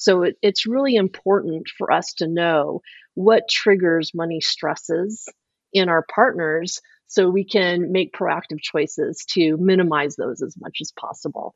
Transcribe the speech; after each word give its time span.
So 0.00 0.22
it, 0.22 0.36
it's 0.40 0.66
really 0.66 0.96
important 0.96 1.68
for 1.76 1.92
us 1.92 2.14
to 2.14 2.26
know 2.26 2.80
what 3.12 3.50
triggers 3.50 4.12
money 4.14 4.40
stresses 4.40 5.28
in 5.74 5.90
our 5.90 6.06
partners 6.14 6.80
so 7.06 7.28
we 7.28 7.44
can 7.44 7.92
make 7.92 8.14
proactive 8.14 8.60
choices 8.62 9.26
to 9.32 9.58
minimize 9.58 10.16
those 10.16 10.40
as 10.40 10.54
much 10.58 10.78
as 10.80 10.90
possible. 10.98 11.54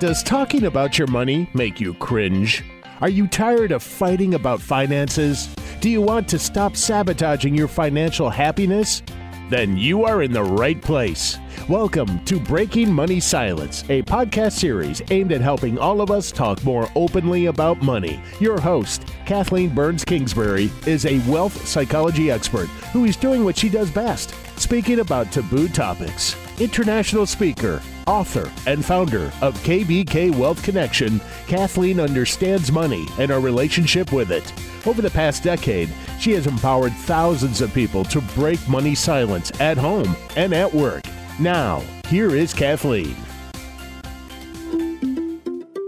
Does 0.00 0.24
talking 0.24 0.64
about 0.64 0.98
your 0.98 1.06
money 1.06 1.48
make 1.54 1.80
you 1.80 1.94
cringe? 1.94 2.64
Are 3.00 3.08
you 3.08 3.28
tired 3.28 3.70
of 3.70 3.84
fighting 3.84 4.34
about 4.34 4.60
finances? 4.60 5.48
Do 5.80 5.88
you 5.88 6.00
want 6.00 6.26
to 6.30 6.40
stop 6.40 6.74
sabotaging 6.74 7.54
your 7.54 7.68
financial 7.68 8.30
happiness? 8.30 9.00
Then 9.48 9.76
you 9.76 10.04
are 10.06 10.22
in 10.22 10.32
the 10.32 10.42
right 10.42 10.80
place. 10.82 11.38
Welcome 11.70 12.24
to 12.24 12.40
Breaking 12.40 12.92
Money 12.92 13.20
Silence, 13.20 13.84
a 13.84 14.02
podcast 14.02 14.54
series 14.54 15.00
aimed 15.12 15.30
at 15.30 15.40
helping 15.40 15.78
all 15.78 16.00
of 16.00 16.10
us 16.10 16.32
talk 16.32 16.64
more 16.64 16.90
openly 16.96 17.46
about 17.46 17.80
money. 17.80 18.20
Your 18.40 18.60
host, 18.60 19.04
Kathleen 19.24 19.72
Burns 19.72 20.04
Kingsbury, 20.04 20.68
is 20.84 21.06
a 21.06 21.20
wealth 21.30 21.68
psychology 21.68 22.28
expert 22.28 22.66
who 22.92 23.04
is 23.04 23.14
doing 23.14 23.44
what 23.44 23.56
she 23.56 23.68
does 23.68 23.88
best 23.88 24.34
speaking 24.58 24.98
about 24.98 25.30
taboo 25.30 25.68
topics. 25.68 26.34
International 26.60 27.24
speaker, 27.24 27.80
author, 28.08 28.50
and 28.66 28.84
founder 28.84 29.26
of 29.40 29.56
KBK 29.62 30.34
Wealth 30.36 30.64
Connection, 30.64 31.20
Kathleen 31.46 32.00
understands 32.00 32.72
money 32.72 33.06
and 33.16 33.30
our 33.30 33.38
relationship 33.38 34.12
with 34.12 34.32
it. 34.32 34.52
Over 34.88 35.02
the 35.02 35.10
past 35.10 35.44
decade, 35.44 35.88
she 36.18 36.32
has 36.32 36.48
empowered 36.48 36.94
thousands 36.94 37.60
of 37.60 37.72
people 37.72 38.02
to 38.06 38.20
break 38.34 38.58
money 38.68 38.96
silence 38.96 39.52
at 39.60 39.78
home 39.78 40.16
and 40.34 40.52
at 40.52 40.74
work. 40.74 41.04
Now, 41.40 41.82
here 42.08 42.36
is 42.36 42.52
Kathleen. 42.52 43.16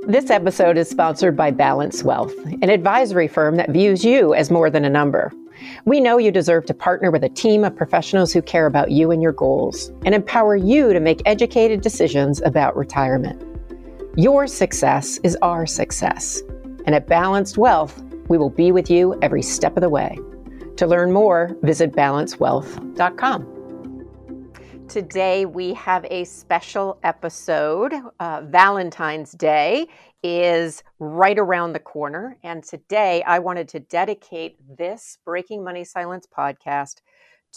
This 0.07 0.31
episode 0.31 0.79
is 0.79 0.89
sponsored 0.89 1.37
by 1.37 1.51
Balance 1.51 2.03
Wealth, 2.03 2.33
an 2.63 2.71
advisory 2.71 3.29
firm 3.29 3.57
that 3.57 3.69
views 3.69 4.03
you 4.03 4.33
as 4.33 4.51
more 4.51 4.71
than 4.71 4.87
a 4.87 4.91
number. 4.91 5.31
We 5.85 6.01
know 6.01 6.17
you 6.17 6.31
deserve 6.31 6.65
to 6.67 6.75
partner 6.75 7.11
with 7.11 7.23
a 7.23 7.29
team 7.29 7.65
of 7.65 7.77
professionals 7.77 8.33
who 8.33 8.41
care 8.41 8.65
about 8.65 8.93
you 8.93 9.11
and 9.11 9.23
your 9.23 9.33
goals 9.33 9.93
and 10.07 10.15
empower 10.15 10.57
you 10.57 10.95
to 10.95 11.01
make 11.01 11.21
educated 11.27 11.83
decisions 11.83 12.41
about 12.41 12.75
retirement. 12.75 13.43
Your 14.17 14.47
success 14.47 15.19
is 15.23 15.37
our 15.43 15.67
success. 15.67 16.41
And 16.87 16.95
at 16.95 17.07
Balanced 17.07 17.59
Wealth, 17.59 18.03
we 18.29 18.39
will 18.39 18.49
be 18.49 18.73
with 18.73 18.91
you 18.91 19.19
every 19.21 19.43
step 19.43 19.77
of 19.77 19.83
the 19.83 19.91
way. 19.91 20.19
To 20.79 20.87
learn 20.87 21.13
more, 21.13 21.55
visit 21.61 21.93
balancewealth.com. 21.93 23.62
Today, 24.93 25.47
we 25.47 25.73
have 25.73 26.05
a 26.11 26.25
special 26.25 26.99
episode. 27.03 27.95
Uh, 28.21 28.43
Valentine's 28.43 29.33
Day 29.33 29.87
is 30.23 30.83
right 30.99 31.39
around 31.39 31.73
the 31.73 31.79
corner. 31.79 32.37
And 32.43 32.63
today, 32.63 33.23
I 33.23 33.39
wanted 33.39 33.69
to 33.69 33.81
dedicate 33.81 34.59
this 34.77 35.17
Breaking 35.25 35.65
Money 35.65 35.85
Silence 35.85 36.27
podcast 36.31 36.97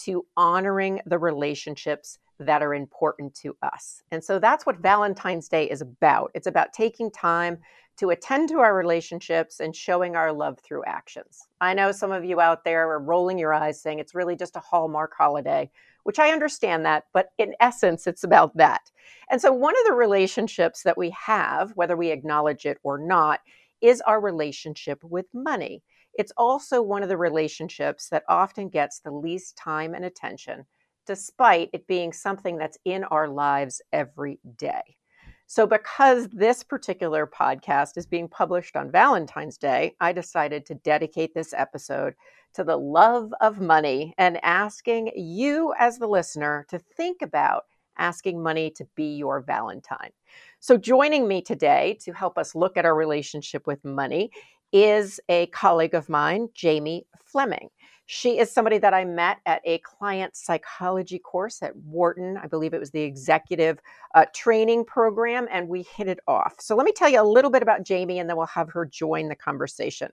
to 0.06 0.26
honoring 0.38 1.02
the 1.08 1.18
relationships 1.18 2.20
that 2.40 2.64
are 2.64 2.74
important 2.74 3.36
to 3.36 3.58
us. 3.62 4.02
And 4.12 4.24
so 4.24 4.40
that's 4.40 4.66
what 4.66 4.80
Valentine's 4.80 5.50
Day 5.50 5.70
is 5.70 5.82
about. 5.82 6.32
It's 6.36 6.48
about 6.48 6.72
taking 6.72 7.12
time 7.12 7.58
to 7.98 8.12
attend 8.12 8.48
to 8.50 8.60
our 8.60 8.74
relationships 8.74 9.60
and 9.60 9.76
showing 9.76 10.16
our 10.16 10.32
love 10.32 10.58
through 10.60 10.86
actions. 10.86 11.48
I 11.60 11.74
know 11.74 11.92
some 11.92 12.14
of 12.14 12.24
you 12.24 12.40
out 12.40 12.64
there 12.64 12.90
are 12.92 13.00
rolling 13.00 13.38
your 13.38 13.54
eyes 13.54 13.82
saying 13.82 14.00
it's 14.00 14.16
really 14.16 14.38
just 14.38 14.56
a 14.56 14.62
Hallmark 14.62 15.14
holiday, 15.18 15.70
which 16.06 16.20
I 16.20 16.30
understand 16.30 16.86
that, 16.86 17.06
but 17.14 17.30
in 17.40 17.56
essence, 17.60 18.06
it's 18.06 18.24
about 18.24 18.56
that. 18.58 18.92
And 19.32 19.42
so, 19.42 19.52
one 19.52 19.74
of 19.76 19.86
the 19.88 19.94
relationships 19.94 20.84
that 20.84 21.00
we 21.00 21.10
have, 21.10 21.72
whether 21.72 21.98
we 21.98 22.12
acknowledge 22.12 22.68
it 22.68 22.78
or 22.84 23.00
not, 23.00 23.40
is 23.82 24.02
our 24.02 24.22
relationship 24.22 25.04
with 25.04 25.26
money. 25.34 25.82
It's 26.14 26.32
also 26.38 26.80
one 26.82 27.02
of 27.02 27.10
the 27.10 27.18
relationships 27.18 28.10
that 28.10 28.24
often 28.30 28.70
gets 28.70 29.00
the 29.00 29.12
least 29.12 29.58
time 29.58 29.96
and 29.96 30.06
attention, 30.06 30.68
despite 31.08 31.72
it 31.74 31.88
being 31.88 32.14
something 32.14 32.58
that's 32.58 32.78
in 32.86 33.04
our 33.06 33.28
lives 33.28 33.82
every 33.92 34.40
day. 34.58 34.98
So, 35.48 35.66
because 35.66 36.28
this 36.30 36.64
particular 36.64 37.26
podcast 37.26 37.98
is 37.98 38.06
being 38.06 38.28
published 38.28 38.76
on 38.76 38.92
Valentine's 38.92 39.58
Day, 39.58 39.96
I 40.00 40.12
decided 40.12 40.68
to 40.68 40.76
dedicate 40.76 41.34
this 41.34 41.52
episode 41.52 42.14
to 42.56 42.64
the 42.64 42.78
love 42.78 43.34
of 43.42 43.60
money 43.60 44.14
and 44.18 44.44
asking 44.44 45.12
you, 45.16 45.74
as 45.78 45.98
the 45.98 46.08
listener, 46.08 46.66
to 46.70 46.80
think 46.80 47.22
about 47.22 47.66
asking 47.98 48.42
money 48.42 48.70
to 48.72 48.86
be 48.96 49.16
your 49.16 49.42
Valentine. 49.42 50.12
So, 50.60 50.78
joining 50.78 51.28
me 51.28 51.42
today 51.42 51.98
to 52.02 52.14
help 52.14 52.38
us 52.38 52.56
look 52.56 52.78
at 52.78 52.86
our 52.86 52.96
relationship 52.96 53.68
with 53.68 53.84
money 53.84 54.32
is 54.72 55.20
a 55.30 55.48
colleague 55.48 55.94
of 55.94 56.10
mine, 56.10 56.50
Jamie 56.54 57.06
Fleming. 57.24 57.70
She 58.08 58.38
is 58.38 58.52
somebody 58.52 58.78
that 58.78 58.94
I 58.94 59.04
met 59.04 59.38
at 59.46 59.62
a 59.66 59.80
client 59.80 60.36
psychology 60.36 61.18
course 61.18 61.64
at 61.64 61.76
Wharton. 61.76 62.38
I 62.38 62.48
believe 62.48 62.74
it 62.74 62.80
was 62.80 62.92
the 62.92 63.02
executive 63.02 63.80
uh, 64.14 64.26
training 64.34 64.86
program, 64.86 65.48
and 65.52 65.68
we 65.68 65.84
hit 65.84 66.08
it 66.08 66.20
off. 66.28 66.56
So, 66.60 66.76
let 66.76 66.86
me 66.86 66.94
tell 66.94 67.10
you 67.10 67.22
a 67.22 67.24
little 67.24 67.52
bit 67.52 67.64
about 67.64 67.84
Jamie, 67.84 68.20
and 68.20 68.30
then 68.30 68.38
we'll 68.38 68.46
have 68.48 68.70
her 68.72 68.86
join 68.86 69.28
the 69.28 69.36
conversation. 69.36 70.12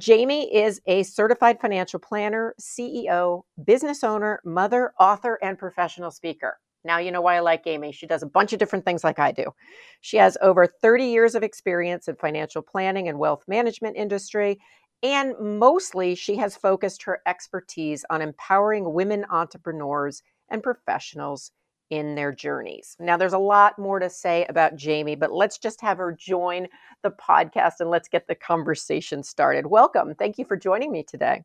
Jamie 0.00 0.54
is 0.54 0.80
a 0.86 1.02
certified 1.02 1.60
financial 1.60 2.00
planner, 2.00 2.54
CEO, 2.60 3.42
business 3.64 4.02
owner, 4.04 4.40
mother, 4.44 4.92
author, 4.98 5.38
and 5.42 5.58
professional 5.58 6.10
speaker. 6.10 6.58
Now 6.84 6.98
you 6.98 7.12
know 7.12 7.20
why 7.20 7.36
I 7.36 7.40
like 7.40 7.64
Jamie. 7.64 7.92
She 7.92 8.06
does 8.06 8.22
a 8.22 8.26
bunch 8.26 8.52
of 8.52 8.58
different 8.58 8.84
things 8.84 9.04
like 9.04 9.18
I 9.18 9.32
do. 9.32 9.52
She 10.00 10.16
has 10.16 10.36
over 10.42 10.66
30 10.66 11.04
years 11.04 11.34
of 11.34 11.42
experience 11.44 12.08
in 12.08 12.16
financial 12.16 12.62
planning 12.62 13.08
and 13.08 13.18
wealth 13.18 13.44
management 13.46 13.96
industry 13.96 14.58
and 15.02 15.34
mostly, 15.40 16.14
she 16.14 16.36
has 16.36 16.56
focused 16.56 17.02
her 17.04 17.20
expertise 17.26 18.04
on 18.08 18.22
empowering 18.22 18.92
women 18.92 19.24
entrepreneurs 19.30 20.22
and 20.50 20.62
professionals 20.62 21.50
in 21.92 22.14
their 22.14 22.32
journeys. 22.32 22.96
Now, 22.98 23.18
there's 23.18 23.34
a 23.34 23.38
lot 23.38 23.78
more 23.78 23.98
to 23.98 24.08
say 24.08 24.46
about 24.48 24.76
Jamie, 24.76 25.14
but 25.14 25.30
let's 25.30 25.58
just 25.58 25.82
have 25.82 25.98
her 25.98 26.16
join 26.18 26.68
the 27.02 27.10
podcast 27.10 27.80
and 27.80 27.90
let's 27.90 28.08
get 28.08 28.26
the 28.26 28.34
conversation 28.34 29.22
started. 29.22 29.66
Welcome. 29.66 30.14
Thank 30.14 30.38
you 30.38 30.46
for 30.46 30.56
joining 30.56 30.90
me 30.90 31.04
today. 31.06 31.42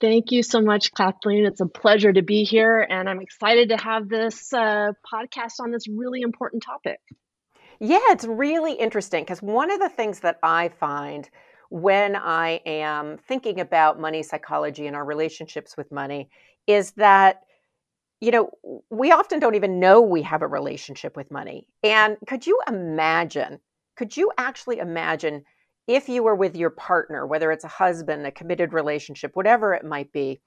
Thank 0.00 0.32
you 0.32 0.42
so 0.42 0.60
much, 0.60 0.92
Kathleen. 0.94 1.46
It's 1.46 1.60
a 1.60 1.66
pleasure 1.66 2.12
to 2.12 2.22
be 2.22 2.42
here, 2.42 2.84
and 2.90 3.08
I'm 3.08 3.20
excited 3.20 3.68
to 3.68 3.76
have 3.76 4.08
this 4.08 4.52
uh, 4.52 4.94
podcast 5.12 5.60
on 5.60 5.70
this 5.70 5.86
really 5.86 6.22
important 6.22 6.64
topic. 6.64 6.98
Yeah, 7.78 8.00
it's 8.10 8.24
really 8.24 8.72
interesting 8.72 9.22
because 9.22 9.40
one 9.40 9.70
of 9.70 9.78
the 9.78 9.88
things 9.88 10.20
that 10.20 10.40
I 10.42 10.70
find 10.70 11.30
when 11.70 12.16
I 12.16 12.62
am 12.66 13.18
thinking 13.28 13.60
about 13.60 14.00
money 14.00 14.24
psychology 14.24 14.88
and 14.88 14.96
our 14.96 15.04
relationships 15.04 15.76
with 15.76 15.92
money 15.92 16.30
is 16.66 16.90
that 16.92 17.42
you 18.20 18.30
know, 18.30 18.50
we 18.90 19.12
often 19.12 19.38
don't 19.38 19.54
even 19.54 19.78
know 19.78 20.00
we 20.00 20.22
have 20.22 20.42
a 20.42 20.46
relationship 20.46 21.16
with 21.16 21.30
money. 21.30 21.66
And 21.82 22.16
could 22.26 22.46
you 22.46 22.60
imagine, 22.66 23.60
could 23.96 24.16
you 24.16 24.32
actually 24.38 24.78
imagine 24.78 25.44
if 25.86 26.08
you 26.08 26.22
were 26.22 26.34
with 26.34 26.56
your 26.56 26.70
partner, 26.70 27.26
whether 27.26 27.52
it's 27.52 27.64
a 27.64 27.68
husband, 27.68 28.26
a 28.26 28.32
committed 28.32 28.72
relationship, 28.72 29.30
whatever 29.34 29.72
it 29.72 29.84
might 29.84 30.12
be, 30.12 30.40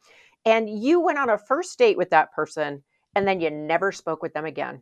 and 0.46 0.70
you 0.70 1.00
went 1.00 1.18
on 1.18 1.30
a 1.30 1.38
first 1.38 1.78
date 1.78 1.98
with 1.98 2.10
that 2.10 2.32
person 2.34 2.84
and 3.16 3.28
then 3.28 3.40
you 3.40 3.50
never 3.50 3.92
spoke 3.92 4.22
with 4.22 4.34
them 4.34 4.46
again? 4.46 4.82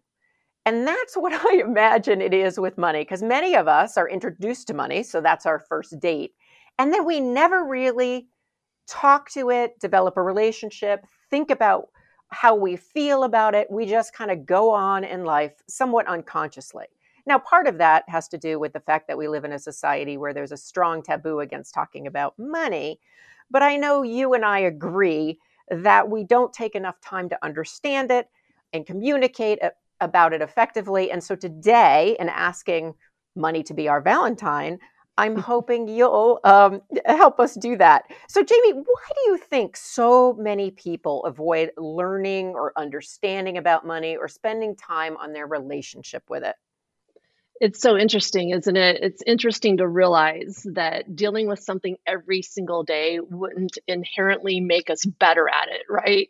And 0.65 0.87
that's 0.87 1.15
what 1.15 1.33
I 1.33 1.61
imagine 1.61 2.21
it 2.21 2.33
is 2.33 2.59
with 2.59 2.77
money, 2.77 3.01
because 3.01 3.21
many 3.21 3.55
of 3.55 3.67
us 3.67 3.97
are 3.97 4.09
introduced 4.09 4.67
to 4.67 4.73
money. 4.73 5.03
So 5.03 5.21
that's 5.21 5.45
our 5.45 5.59
first 5.59 5.99
date. 5.99 6.31
And 6.79 6.93
then 6.93 7.05
we 7.05 7.19
never 7.19 7.65
really 7.65 8.27
talk 8.87 9.29
to 9.31 9.51
it, 9.51 9.79
develop 9.79 10.17
a 10.17 10.23
relationship, 10.23 11.05
think 11.29 11.51
about 11.51 11.89
how 12.29 12.55
we 12.55 12.75
feel 12.75 13.23
about 13.23 13.55
it. 13.55 13.69
We 13.69 13.85
just 13.85 14.13
kind 14.13 14.31
of 14.31 14.45
go 14.45 14.71
on 14.71 15.03
in 15.03 15.23
life 15.25 15.63
somewhat 15.67 16.07
unconsciously. 16.07 16.85
Now, 17.25 17.39
part 17.39 17.67
of 17.67 17.77
that 17.77 18.03
has 18.07 18.27
to 18.29 18.37
do 18.37 18.59
with 18.59 18.73
the 18.73 18.79
fact 18.79 19.07
that 19.07 19.17
we 19.17 19.27
live 19.27 19.45
in 19.45 19.51
a 19.51 19.59
society 19.59 20.17
where 20.17 20.33
there's 20.33 20.51
a 20.51 20.57
strong 20.57 21.03
taboo 21.03 21.41
against 21.41 21.73
talking 21.73 22.07
about 22.07 22.33
money. 22.37 22.99
But 23.51 23.63
I 23.63 23.77
know 23.77 24.03
you 24.03 24.33
and 24.33 24.45
I 24.45 24.59
agree 24.59 25.39
that 25.69 26.09
we 26.09 26.23
don't 26.23 26.53
take 26.53 26.75
enough 26.75 26.99
time 27.01 27.29
to 27.29 27.37
understand 27.43 28.11
it 28.11 28.27
and 28.73 28.85
communicate 28.85 29.59
about 29.99 30.33
it 30.33 30.41
effectively. 30.41 31.11
And 31.11 31.23
so 31.23 31.35
today, 31.35 32.15
in 32.19 32.29
asking 32.29 32.93
money 33.35 33.63
to 33.63 33.73
be 33.73 33.87
our 33.87 34.01
Valentine, 34.01 34.79
I'm 35.19 35.35
hoping 35.35 35.89
you'll 35.89 36.39
um, 36.45 36.81
help 37.05 37.41
us 37.41 37.53
do 37.55 37.75
that. 37.77 38.05
So, 38.29 38.41
Jamie, 38.41 38.71
why 38.71 39.09
do 39.15 39.31
you 39.31 39.37
think 39.37 39.75
so 39.75 40.33
many 40.33 40.71
people 40.71 41.25
avoid 41.25 41.71
learning 41.77 42.49
or 42.49 42.71
understanding 42.77 43.57
about 43.57 43.85
money 43.85 44.15
or 44.15 44.29
spending 44.29 44.77
time 44.77 45.17
on 45.17 45.33
their 45.33 45.45
relationship 45.45 46.23
with 46.29 46.43
it? 46.43 46.55
It's 47.59 47.81
so 47.81 47.97
interesting, 47.97 48.51
isn't 48.51 48.77
it? 48.77 49.03
It's 49.03 49.21
interesting 49.27 49.77
to 49.77 49.87
realize 49.87 50.65
that 50.73 51.13
dealing 51.17 51.47
with 51.49 51.59
something 51.59 51.97
every 52.07 52.41
single 52.41 52.83
day 52.83 53.19
wouldn't 53.19 53.77
inherently 53.87 54.61
make 54.61 54.89
us 54.89 55.03
better 55.05 55.49
at 55.49 55.67
it, 55.67 55.81
right? 55.89 56.29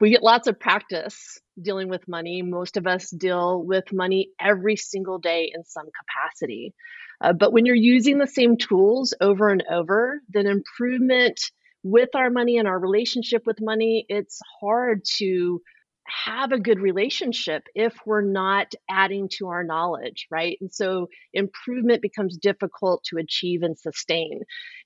we 0.00 0.10
get 0.10 0.22
lots 0.22 0.46
of 0.46 0.60
practice 0.60 1.40
dealing 1.60 1.88
with 1.88 2.06
money. 2.08 2.42
Most 2.42 2.76
of 2.76 2.86
us 2.86 3.10
deal 3.10 3.62
with 3.62 3.92
money 3.92 4.30
every 4.40 4.76
single 4.76 5.18
day 5.18 5.50
in 5.54 5.64
some 5.64 5.86
capacity. 5.86 6.74
Uh, 7.20 7.32
but 7.32 7.52
when 7.52 7.66
you're 7.66 7.74
using 7.74 8.18
the 8.18 8.26
same 8.26 8.56
tools 8.56 9.14
over 9.20 9.48
and 9.48 9.64
over, 9.70 10.20
then 10.28 10.46
improvement 10.46 11.40
with 11.82 12.10
our 12.14 12.30
money 12.30 12.58
and 12.58 12.68
our 12.68 12.78
relationship 12.78 13.42
with 13.46 13.60
money, 13.60 14.04
it's 14.08 14.40
hard 14.60 15.02
to 15.18 15.60
have 16.08 16.52
a 16.52 16.58
good 16.58 16.80
relationship 16.80 17.64
if 17.74 17.94
we're 18.06 18.22
not 18.22 18.72
adding 18.90 19.28
to 19.38 19.48
our 19.48 19.62
knowledge, 19.62 20.26
right? 20.30 20.56
And 20.60 20.72
so 20.72 21.08
improvement 21.32 22.02
becomes 22.02 22.38
difficult 22.38 23.04
to 23.04 23.18
achieve 23.18 23.62
and 23.62 23.78
sustain. 23.78 24.40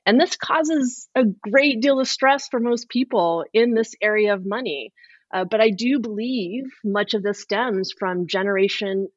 And 0.04 0.20
this 0.20 0.36
causes 0.36 1.08
a 1.14 1.24
great 1.24 1.80
deal 1.80 2.00
of 2.00 2.08
stress 2.08 2.48
for 2.48 2.58
most 2.58 2.88
people 2.88 3.44
in 3.52 3.74
this 3.74 3.94
area 4.02 4.34
of 4.34 4.44
money. 4.44 4.92
Uh, 5.32 5.44
but 5.44 5.60
I 5.60 5.70
do 5.70 6.00
believe 6.00 6.64
much 6.84 7.14
of 7.14 7.22
this 7.22 7.40
stems 7.40 7.92
from 7.96 8.26
generation 8.26 9.08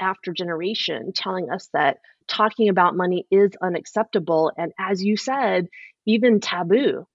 after 0.00 0.32
generation 0.32 1.12
telling 1.14 1.50
us 1.50 1.68
that 1.72 1.98
talking 2.30 2.70
about 2.70 2.96
money 2.96 3.26
is 3.30 3.50
unacceptable. 3.62 4.52
And 4.56 4.72
as 4.78 5.02
you 5.04 5.16
said, 5.18 5.66
even 6.06 6.40
taboo. 6.40 7.06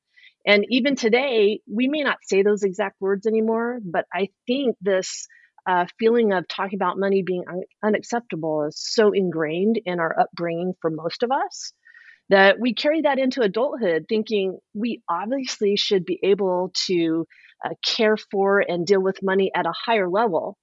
And 0.47 0.65
even 0.69 0.95
today, 0.95 1.62
we 1.71 1.88
may 1.88 2.03
not 2.03 2.19
say 2.23 2.44
those 2.44 2.63
exact 2.63 3.01
words 3.01 3.27
anymore, 3.27 3.79
but 3.83 4.06
I 4.13 4.29
think 4.47 4.75
this 4.81 5.27
uh, 5.67 5.85
feeling 6.00 6.33
of 6.33 6.47
talking 6.47 6.77
about 6.77 7.00
money 7.00 7.23
being 7.23 7.44
un- 7.50 7.63
unacceptable 7.83 8.65
is 8.67 8.79
so 8.79 9.12
ingrained 9.12 9.81
in 9.85 10.00
our 10.00 10.19
upbringing 10.19 10.73
for 10.81 10.91
most 10.91 11.23
of 11.23 11.31
us 11.31 11.73
that 12.29 12.59
we 12.59 12.73
carry 12.73 13.01
that 13.01 13.19
into 13.19 13.41
adulthood, 13.41 14.06
thinking 14.09 14.57
we 14.73 15.01
obviously 15.09 15.75
should 15.75 16.06
be 16.06 16.19
able 16.23 16.71
to 16.88 17.25
uh, 17.63 17.69
care 17.85 18.17
for 18.31 18.59
and 18.59 18.85
deal 18.85 19.01
with 19.01 19.23
money 19.23 19.51
at 19.56 19.65
a 19.67 19.73
higher 19.85 20.09
level. 20.09 20.57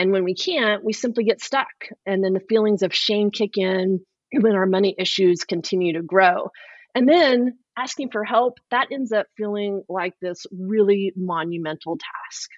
And 0.00 0.12
when 0.12 0.24
we 0.24 0.34
can't, 0.34 0.82
we 0.82 0.94
simply 0.94 1.24
get 1.24 1.42
stuck. 1.42 1.68
And 2.06 2.24
then 2.24 2.32
the 2.32 2.40
feelings 2.40 2.80
of 2.80 2.94
shame 2.94 3.30
kick 3.30 3.58
in 3.58 4.00
when 4.32 4.54
our 4.54 4.64
money 4.64 4.94
issues 4.96 5.44
continue 5.44 5.92
to 5.92 6.02
grow. 6.02 6.48
And 6.94 7.06
then 7.06 7.58
asking 7.76 8.08
for 8.10 8.24
help, 8.24 8.54
that 8.70 8.88
ends 8.90 9.12
up 9.12 9.26
feeling 9.36 9.82
like 9.90 10.14
this 10.22 10.46
really 10.58 11.12
monumental 11.16 11.98
task. 11.98 12.48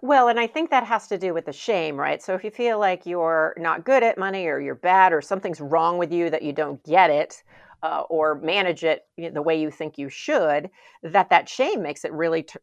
Well, 0.00 0.28
and 0.28 0.40
I 0.40 0.46
think 0.46 0.70
that 0.70 0.84
has 0.84 1.06
to 1.08 1.18
do 1.18 1.34
with 1.34 1.44
the 1.44 1.52
shame, 1.52 1.98
right? 1.98 2.22
So 2.22 2.32
if 2.34 2.44
you 2.44 2.50
feel 2.50 2.78
like 2.78 3.04
you're 3.04 3.54
not 3.58 3.84
good 3.84 4.02
at 4.02 4.16
money 4.16 4.46
or 4.46 4.58
you're 4.58 4.74
bad 4.74 5.12
or 5.12 5.20
something's 5.20 5.60
wrong 5.60 5.98
with 5.98 6.14
you 6.14 6.30
that 6.30 6.40
you 6.40 6.54
don't 6.54 6.82
get 6.82 7.10
it 7.10 7.42
uh, 7.82 8.04
or 8.08 8.36
manage 8.36 8.84
it 8.84 9.02
the 9.18 9.42
way 9.42 9.60
you 9.60 9.70
think 9.70 9.98
you 9.98 10.08
should, 10.08 10.70
that 11.02 11.28
that 11.28 11.50
shame 11.50 11.82
makes 11.82 12.06
it 12.06 12.12
really 12.14 12.44
t- 12.44 12.58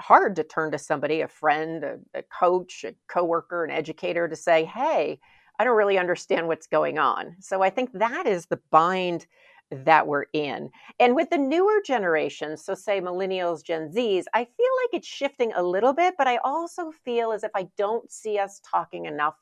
hard 0.00 0.36
to 0.36 0.44
turn 0.44 0.72
to 0.72 0.78
somebody, 0.78 1.20
a 1.20 1.28
friend, 1.28 1.84
a, 1.84 1.98
a 2.14 2.22
coach, 2.22 2.84
a 2.84 2.94
coworker, 3.08 3.64
an 3.64 3.70
educator 3.70 4.28
to 4.28 4.36
say, 4.36 4.64
"Hey, 4.64 5.20
I 5.58 5.64
don't 5.64 5.76
really 5.76 5.98
understand 5.98 6.48
what's 6.48 6.66
going 6.66 6.98
on." 6.98 7.36
So 7.40 7.62
I 7.62 7.70
think 7.70 7.92
that 7.94 8.26
is 8.26 8.46
the 8.46 8.60
bind 8.70 9.26
that 9.70 10.06
we're 10.06 10.26
in. 10.32 10.70
And 10.98 11.14
with 11.14 11.30
the 11.30 11.38
newer 11.38 11.82
generations, 11.84 12.64
so 12.64 12.74
say 12.74 13.00
millennials, 13.00 13.62
Gen 13.62 13.90
Zs, 13.90 14.24
I 14.32 14.44
feel 14.44 14.72
like 14.82 14.94
it's 14.94 15.06
shifting 15.06 15.52
a 15.54 15.62
little 15.62 15.92
bit, 15.92 16.14
but 16.16 16.26
I 16.26 16.38
also 16.38 16.90
feel 16.90 17.32
as 17.32 17.44
if 17.44 17.50
I 17.54 17.68
don't 17.76 18.10
see 18.10 18.38
us 18.38 18.60
talking 18.64 19.04
enough 19.04 19.34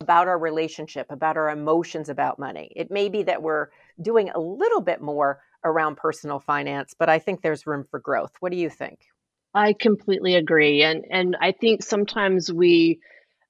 about 0.00 0.28
our 0.28 0.38
relationship, 0.38 1.06
about 1.10 1.36
our 1.36 1.50
emotions 1.50 2.08
about 2.08 2.38
money. 2.38 2.72
It 2.76 2.90
may 2.90 3.08
be 3.08 3.22
that 3.24 3.42
we're 3.42 3.68
doing 4.00 4.30
a 4.30 4.38
little 4.38 4.80
bit 4.80 5.02
more 5.02 5.40
around 5.64 5.96
personal 5.96 6.38
finance, 6.38 6.94
but 6.96 7.08
I 7.08 7.18
think 7.18 7.42
there's 7.42 7.66
room 7.66 7.84
for 7.90 7.98
growth. 7.98 8.32
What 8.40 8.52
do 8.52 8.58
you 8.58 8.70
think? 8.70 9.00
I 9.54 9.72
completely 9.72 10.34
agree. 10.36 10.82
And 10.82 11.04
and 11.10 11.36
I 11.40 11.52
think 11.52 11.82
sometimes 11.82 12.52
we 12.52 13.00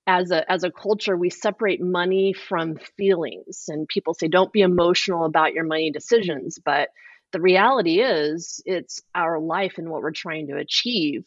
as 0.08 0.32
a 0.32 0.50
as 0.50 0.64
a 0.64 0.72
culture 0.72 1.16
we 1.16 1.30
separate 1.30 1.80
money 1.82 2.32
from 2.32 2.76
feelings 2.96 3.66
and 3.68 3.86
people 3.88 4.14
say 4.14 4.28
don't 4.28 4.52
be 4.52 4.62
emotional 4.62 5.24
about 5.26 5.52
your 5.52 5.64
money 5.64 5.92
decisions 5.92 6.58
but 6.64 6.88
the 7.32 7.40
reality 7.40 8.00
is 8.00 8.62
it's 8.66 9.02
our 9.14 9.38
life 9.38 9.74
and 9.78 9.90
what 9.90 10.02
we're 10.02 10.10
trying 10.12 10.48
to 10.48 10.56
achieve 10.56 11.24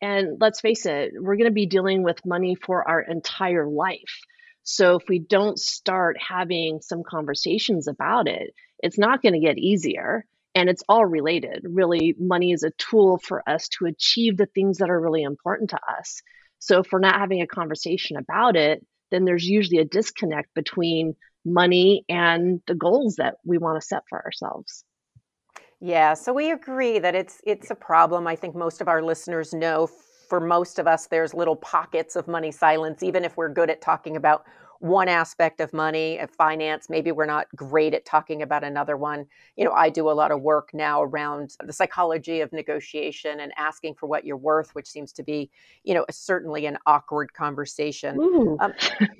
and 0.00 0.38
let's 0.40 0.60
face 0.60 0.86
it 0.86 1.12
we're 1.20 1.36
going 1.36 1.50
to 1.50 1.52
be 1.52 1.66
dealing 1.66 2.04
with 2.04 2.24
money 2.24 2.54
for 2.54 2.88
our 2.88 3.02
entire 3.02 3.68
life 3.68 4.20
so 4.62 4.96
if 4.96 5.04
we 5.08 5.18
don't 5.18 5.58
start 5.58 6.16
having 6.20 6.80
some 6.80 7.02
conversations 7.04 7.88
about 7.88 8.28
it 8.28 8.54
it's 8.78 8.98
not 8.98 9.22
going 9.22 9.34
to 9.34 9.40
get 9.40 9.58
easier 9.58 10.24
and 10.54 10.68
it's 10.68 10.82
all 10.88 11.04
related 11.04 11.64
really 11.64 12.14
money 12.18 12.52
is 12.52 12.62
a 12.62 12.70
tool 12.78 13.18
for 13.18 13.48
us 13.48 13.68
to 13.68 13.86
achieve 13.86 14.36
the 14.36 14.46
things 14.46 14.78
that 14.78 14.90
are 14.90 15.00
really 15.00 15.22
important 15.22 15.70
to 15.70 15.78
us 15.98 16.22
so 16.60 16.78
if 16.78 16.92
we're 16.92 17.00
not 17.00 17.18
having 17.18 17.40
a 17.40 17.46
conversation 17.46 18.16
about 18.16 18.54
it, 18.54 18.86
then 19.10 19.24
there's 19.24 19.46
usually 19.46 19.78
a 19.78 19.84
disconnect 19.84 20.54
between 20.54 21.16
money 21.44 22.04
and 22.08 22.60
the 22.66 22.74
goals 22.74 23.16
that 23.16 23.36
we 23.44 23.58
want 23.58 23.80
to 23.80 23.86
set 23.86 24.02
for 24.08 24.22
ourselves. 24.22 24.84
Yeah, 25.80 26.12
so 26.12 26.34
we 26.34 26.50
agree 26.50 26.98
that 26.98 27.14
it's 27.14 27.40
it's 27.44 27.70
a 27.70 27.74
problem. 27.74 28.26
I 28.26 28.36
think 28.36 28.54
most 28.54 28.82
of 28.82 28.88
our 28.88 29.02
listeners 29.02 29.54
know 29.54 29.88
for 30.28 30.38
most 30.38 30.78
of 30.78 30.86
us 30.86 31.06
there's 31.06 31.32
little 31.32 31.56
pockets 31.56 32.14
of 32.14 32.28
money 32.28 32.52
silence 32.52 33.02
even 33.02 33.24
if 33.24 33.36
we're 33.36 33.48
good 33.48 33.68
at 33.68 33.80
talking 33.80 34.16
about 34.16 34.44
one 34.80 35.08
aspect 35.08 35.60
of 35.60 35.72
money, 35.74 36.18
of 36.18 36.30
finance. 36.30 36.88
Maybe 36.88 37.12
we're 37.12 37.26
not 37.26 37.46
great 37.54 37.92
at 37.92 38.06
talking 38.06 38.40
about 38.40 38.64
another 38.64 38.96
one. 38.96 39.26
You 39.56 39.66
know, 39.66 39.72
I 39.72 39.90
do 39.90 40.10
a 40.10 40.12
lot 40.12 40.32
of 40.32 40.40
work 40.40 40.70
now 40.72 41.02
around 41.02 41.56
the 41.62 41.72
psychology 41.72 42.40
of 42.40 42.50
negotiation 42.52 43.40
and 43.40 43.52
asking 43.58 43.96
for 43.96 44.06
what 44.06 44.24
you're 44.24 44.38
worth, 44.38 44.74
which 44.74 44.88
seems 44.88 45.12
to 45.12 45.22
be, 45.22 45.50
you 45.84 45.92
know, 45.92 46.06
certainly 46.10 46.64
an 46.64 46.78
awkward 46.86 47.34
conversation. 47.34 48.18
Um, 48.58 48.72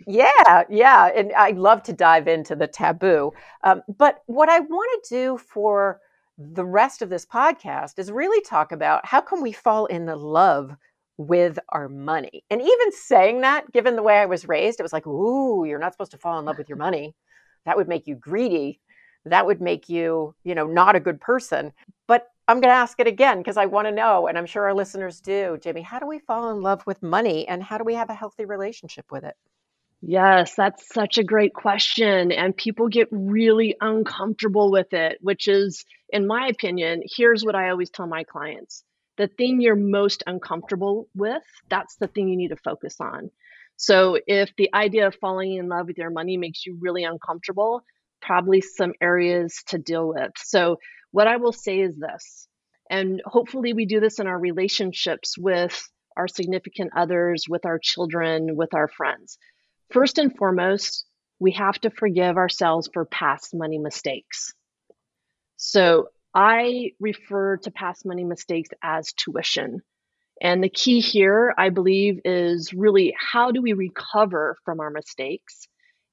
yeah, 0.07 0.65
yeah. 0.71 1.11
And 1.15 1.33
I 1.35 1.51
love 1.51 1.83
to 1.85 1.93
dive 1.93 2.27
into 2.27 2.57
the 2.57 2.67
taboo. 2.67 3.33
Um, 3.63 3.83
but 3.99 4.23
what 4.27 4.49
I 4.49 4.61
want 4.61 5.05
to 5.05 5.15
do 5.15 5.37
for 5.37 6.01
the 6.39 6.65
rest 6.65 7.03
of 7.03 7.11
this 7.11 7.27
podcast 7.27 7.99
is 7.99 8.11
really 8.11 8.43
talk 8.43 8.73
about 8.73 9.05
how 9.05 9.21
can 9.21 9.43
we 9.43 9.53
fall 9.53 9.85
in 9.87 10.07
the 10.07 10.17
love 10.17 10.75
with 11.21 11.59
our 11.69 11.87
money. 11.87 12.43
And 12.49 12.63
even 12.63 12.93
saying 12.93 13.43
that, 13.43 13.71
given 13.73 13.95
the 13.95 14.03
way 14.03 14.17
I 14.17 14.25
was 14.25 14.49
raised, 14.49 14.81
it 14.81 14.83
was 14.83 14.93
like, 14.93 15.07
ooh, 15.07 15.67
you're 15.67 15.79
not 15.79 15.93
supposed 15.93 16.13
to 16.13 16.19
fall 16.19 16.39
in 16.39 16.47
love 16.47 16.57
with 16.57 16.71
your 16.71 16.79
money. 16.79 17.15
That 17.67 17.77
would 17.77 17.89
make 17.89 18.07
you 18.07 18.15
greedy. 18.15 18.81
That 19.27 19.45
would 19.45 19.61
make 19.61 19.91
you, 19.91 20.35
you 20.45 20.55
know, 20.55 20.67
not 20.67 20.97
a 20.97 21.01
good 21.01 21.21
person. 21.21 21.75
But 22.09 22.27
I'm 22.49 22.57
going 22.63 22.73
to 22.73 22.79
ask 22.79 22.99
it 23.01 23.07
again 23.07 23.37
because 23.37 23.59
I 23.59 23.67
want 23.67 23.87
to 23.87 23.93
know, 23.93 24.29
and 24.29 24.39
I'm 24.39 24.47
sure 24.47 24.65
our 24.65 24.75
listeners 24.75 25.21
do. 25.21 25.59
Jamie, 25.61 25.83
how 25.83 25.99
do 25.99 26.07
we 26.07 26.21
fall 26.21 26.51
in 26.53 26.63
love 26.63 26.83
with 26.87 27.03
money 27.03 27.47
and 27.47 27.63
how 27.63 27.77
do 27.77 27.85
we 27.85 27.97
have 27.97 28.09
a 28.09 28.15
healthy 28.15 28.47
relationship 28.47 29.05
with 29.13 29.25
it? 29.25 29.35
Yes, 30.01 30.55
that's 30.55 30.89
such 30.89 31.19
a 31.19 31.23
great 31.23 31.53
question. 31.53 32.33
And 32.33 32.57
people 32.57 32.89
get 32.89 33.09
really 33.11 33.77
uncomfortable 33.79 34.71
with 34.71 34.95
it, 34.95 35.19
which 35.21 35.49
is, 35.49 35.85
in 36.09 36.27
my 36.27 36.47
opinion, 36.47 37.03
here's 37.05 37.45
what 37.45 37.55
I 37.55 37.69
always 37.69 37.91
tell 37.91 38.07
my 38.07 38.25
clients 38.25 38.85
the 39.21 39.29
thing 39.29 39.61
you're 39.61 39.77
most 39.77 40.23
uncomfortable 40.27 41.07
with, 41.15 41.43
that's 41.69 41.97
the 41.97 42.07
thing 42.07 42.29
you 42.29 42.39
need 42.39 42.49
to 42.49 42.57
focus 42.57 42.97
on. 43.01 43.31
So 43.77 44.19
if 44.27 44.51
the 44.57 44.71
idea 44.73 45.07
of 45.09 45.15
falling 45.17 45.57
in 45.57 45.69
love 45.69 45.89
with 45.89 45.99
your 45.99 46.09
money 46.09 46.39
makes 46.39 46.65
you 46.65 46.79
really 46.81 47.05
uncomfortable, 47.05 47.83
probably 48.23 48.63
some 48.63 48.95
areas 48.99 49.63
to 49.67 49.77
deal 49.77 50.09
with. 50.09 50.33
So 50.39 50.79
what 51.11 51.27
I 51.27 51.37
will 51.37 51.53
say 51.53 51.81
is 51.81 51.99
this, 51.99 52.49
and 52.89 53.21
hopefully 53.27 53.75
we 53.75 53.85
do 53.85 54.01
this 54.01 54.21
in 54.21 54.27
our 54.27 54.39
relationships 54.39 55.37
with 55.37 55.87
our 56.17 56.27
significant 56.27 56.93
others, 56.97 57.45
with 57.47 57.67
our 57.67 57.79
children, 57.79 58.57
with 58.57 58.73
our 58.73 58.89
friends. 58.89 59.37
First 59.91 60.17
and 60.17 60.35
foremost, 60.35 61.05
we 61.39 61.53
have 61.53 61.79
to 61.83 61.91
forgive 61.91 62.39
ourselves 62.39 62.89
for 62.91 63.05
past 63.05 63.55
money 63.55 63.77
mistakes. 63.77 64.55
So 65.59 66.09
I 66.35 66.93
refer 67.01 67.57
to 67.59 67.71
past 67.71 68.07
money 68.07 68.25
mistakes 68.25 68.71
as 68.83 69.13
tuition. 69.13 69.83
And 70.43 70.63
the 70.63 70.69
key 70.71 71.01
here, 71.01 71.55
I 71.59 71.71
believe, 71.71 72.21
is 72.25 72.73
really 72.73 73.15
how 73.19 73.51
do 73.53 73.63
we 73.63 73.73
recover 73.75 74.57
from 74.65 74.81
our 74.81 74.91
mistakes? 74.91 75.69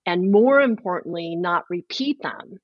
And 0.06 0.32
more 0.32 0.62
importantly, 0.62 1.36
not 1.36 1.66
repeat 1.70 2.22
them. 2.22 2.60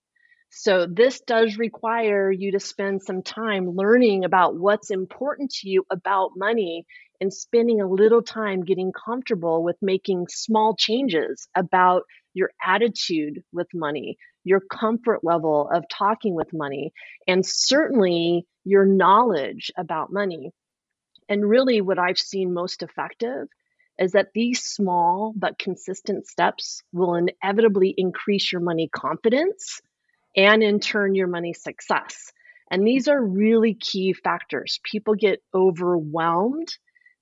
So, 0.52 0.86
this 0.86 1.20
does 1.22 1.58
require 1.58 2.32
you 2.32 2.52
to 2.52 2.60
spend 2.60 3.02
some 3.02 3.24
time 3.24 3.72
learning 3.76 4.24
about 4.24 4.56
what's 4.56 4.92
important 4.92 5.52
to 5.56 5.70
you 5.70 5.86
about 5.90 6.32
money 6.38 6.86
and 7.20 7.34
spending 7.34 7.82
a 7.82 7.90
little 7.90 8.22
time 8.22 8.64
getting 8.64 8.92
comfortable 8.94 9.64
with 9.64 9.78
making 9.82 10.28
small 10.30 10.76
changes 10.76 11.48
about 11.56 12.04
your 12.34 12.52
attitude 12.64 13.44
with 13.52 13.68
money, 13.74 14.18
your 14.44 14.60
comfort 14.60 15.24
level 15.24 15.70
of 15.72 15.86
talking 15.90 16.36
with 16.36 16.54
money, 16.54 16.94
and 17.28 17.46
certainly 17.46 18.46
your 18.64 18.86
knowledge 18.86 19.72
about 19.78 20.12
money. 20.12 20.52
And 21.30 21.48
really, 21.48 21.82
what 21.82 22.00
I've 22.00 22.20
seen 22.20 22.54
most 22.54 22.84
effective 22.84 23.48
is 24.00 24.14
that 24.14 24.34
these 24.34 24.64
small 24.64 25.34
but 25.36 25.60
consistent 25.60 26.28
steps 26.28 26.82
will 26.92 27.16
inevitably 27.16 27.94
increase 27.96 28.52
your 28.52 28.62
money 28.62 28.90
confidence 28.94 29.82
and, 30.36 30.64
in 30.64 30.80
turn, 30.80 31.16
your 31.16 31.28
money 31.28 31.54
success. 31.54 32.32
And 32.72 32.88
these 32.88 33.08
are 33.08 33.22
really 33.22 33.76
key 33.76 34.14
factors. 34.14 34.80
People 34.84 35.14
get 35.14 35.44
overwhelmed 35.54 36.76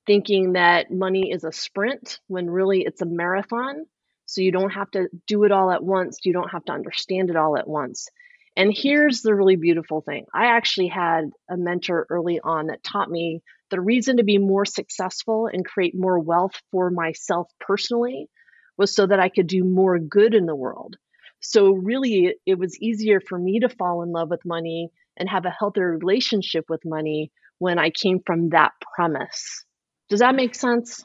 thinking 0.08 0.54
that 0.54 0.92
money 0.92 1.32
is 1.32 1.44
a 1.44 1.52
sprint 1.52 2.20
when 2.28 2.50
really 2.50 2.82
it's 2.82 3.02
a 3.02 3.06
marathon. 3.06 3.86
So 4.26 4.42
you 4.42 4.52
don't 4.52 4.72
have 4.72 4.90
to 4.92 5.08
do 5.28 5.44
it 5.44 5.52
all 5.52 5.72
at 5.72 5.84
once. 5.84 6.20
You 6.24 6.34
don't 6.34 6.52
have 6.52 6.66
to 6.66 6.74
understand 6.74 7.30
it 7.30 7.36
all 7.36 7.58
at 7.58 7.68
once. 7.68 8.08
And 8.56 8.74
here's 8.76 9.22
the 9.22 9.34
really 9.34 9.56
beautiful 9.56 10.02
thing 10.02 10.26
I 10.34 10.48
actually 10.48 10.88
had 10.88 11.26
a 11.50 11.58
mentor 11.58 12.06
early 12.10 12.40
on 12.44 12.68
that 12.68 12.84
taught 12.84 13.10
me 13.10 13.42
the 13.70 13.80
reason 13.80 14.18
to 14.18 14.24
be 14.24 14.38
more 14.38 14.66
successful 14.66 15.48
and 15.52 15.66
create 15.66 15.96
more 15.96 16.20
wealth 16.20 16.54
for 16.72 16.90
myself 16.92 17.48
personally 17.60 18.30
was 18.78 18.94
so 18.94 19.08
that 19.08 19.20
I 19.20 19.30
could 19.30 19.48
do 19.48 19.64
more 19.64 20.00
good 20.00 20.34
in 20.34 20.46
the 20.46 20.56
world. 20.56 20.98
So, 21.40 21.72
really, 21.72 22.36
it 22.46 22.60
was 22.60 22.78
easier 22.80 23.20
for 23.20 23.38
me 23.38 23.62
to 23.62 23.70
fall 23.70 24.04
in 24.04 24.12
love 24.12 24.30
with 24.30 24.46
money 24.46 24.90
and 25.18 25.30
have 25.30 25.46
a 25.46 25.56
healthier 25.58 25.98
relationship 25.98 26.66
with 26.70 26.82
money 26.86 27.32
when 27.58 27.80
I 27.80 27.90
came 27.90 28.20
from 28.26 28.50
that 28.50 28.74
premise. 28.96 29.66
Does 30.10 30.20
that 30.20 30.36
make 30.36 30.56
sense? 30.56 31.02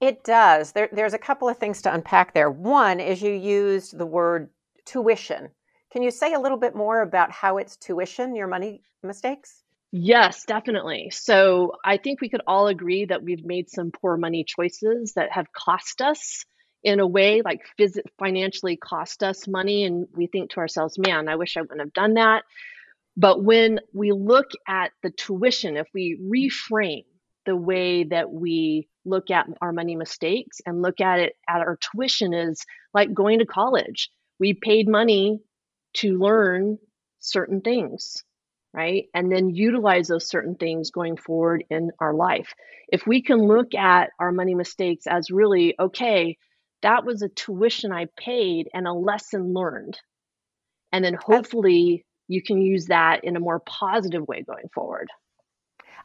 It 0.00 0.24
does. 0.24 0.72
There, 0.72 0.88
there's 0.92 1.14
a 1.14 1.18
couple 1.18 1.48
of 1.48 1.58
things 1.58 1.82
to 1.82 1.94
unpack 1.94 2.34
there. 2.34 2.50
One 2.50 3.00
is 3.00 3.22
you 3.22 3.32
used 3.32 3.96
the 3.96 4.06
word 4.06 4.50
tuition. 4.84 5.50
Can 5.90 6.02
you 6.02 6.10
say 6.10 6.34
a 6.34 6.40
little 6.40 6.58
bit 6.58 6.74
more 6.74 7.00
about 7.00 7.30
how 7.30 7.56
it's 7.58 7.76
tuition, 7.76 8.36
your 8.36 8.46
money 8.46 8.82
mistakes? 9.02 9.62
Yes, 9.92 10.44
definitely. 10.44 11.08
So 11.10 11.72
I 11.84 11.96
think 11.96 12.20
we 12.20 12.28
could 12.28 12.42
all 12.46 12.66
agree 12.66 13.06
that 13.06 13.22
we've 13.22 13.44
made 13.44 13.70
some 13.70 13.90
poor 13.90 14.16
money 14.16 14.44
choices 14.44 15.14
that 15.14 15.32
have 15.32 15.52
cost 15.52 16.02
us 16.02 16.44
in 16.82 17.00
a 17.00 17.06
way, 17.06 17.40
like 17.42 17.62
phys- 17.78 18.00
financially 18.18 18.76
cost 18.76 19.22
us 19.22 19.48
money. 19.48 19.84
And 19.84 20.06
we 20.14 20.26
think 20.26 20.50
to 20.50 20.58
ourselves, 20.58 20.98
man, 20.98 21.28
I 21.28 21.36
wish 21.36 21.56
I 21.56 21.62
wouldn't 21.62 21.80
have 21.80 21.94
done 21.94 22.14
that. 22.14 22.44
But 23.16 23.42
when 23.42 23.80
we 23.94 24.12
look 24.12 24.50
at 24.68 24.92
the 25.02 25.10
tuition, 25.10 25.76
if 25.78 25.88
we 25.94 26.18
reframe 26.20 27.04
the 27.46 27.56
way 27.56 28.04
that 28.04 28.30
we 28.30 28.88
look 29.04 29.30
at 29.30 29.46
our 29.62 29.72
money 29.72 29.96
mistakes 29.96 30.60
and 30.66 30.82
look 30.82 31.00
at 31.00 31.20
it 31.20 31.34
at 31.48 31.60
our 31.60 31.78
tuition 31.92 32.34
is 32.34 32.64
like 32.92 33.14
going 33.14 33.38
to 33.38 33.46
college. 33.46 34.10
We 34.38 34.52
paid 34.52 34.88
money 34.88 35.40
to 35.94 36.18
learn 36.18 36.78
certain 37.20 37.60
things, 37.60 38.24
right? 38.74 39.06
And 39.14 39.32
then 39.32 39.50
utilize 39.50 40.08
those 40.08 40.28
certain 40.28 40.56
things 40.56 40.90
going 40.90 41.16
forward 41.16 41.64
in 41.70 41.90
our 42.00 42.12
life. 42.12 42.52
If 42.88 43.06
we 43.06 43.22
can 43.22 43.46
look 43.46 43.74
at 43.74 44.10
our 44.20 44.32
money 44.32 44.54
mistakes 44.54 45.06
as 45.06 45.30
really, 45.30 45.74
okay, 45.78 46.36
that 46.82 47.04
was 47.04 47.22
a 47.22 47.28
tuition 47.28 47.92
I 47.92 48.06
paid 48.16 48.68
and 48.74 48.86
a 48.86 48.92
lesson 48.92 49.54
learned. 49.54 49.98
And 50.92 51.04
then 51.04 51.14
hopefully 51.14 52.04
you 52.28 52.42
can 52.42 52.60
use 52.60 52.86
that 52.86 53.24
in 53.24 53.36
a 53.36 53.40
more 53.40 53.60
positive 53.60 54.26
way 54.26 54.42
going 54.42 54.68
forward. 54.74 55.08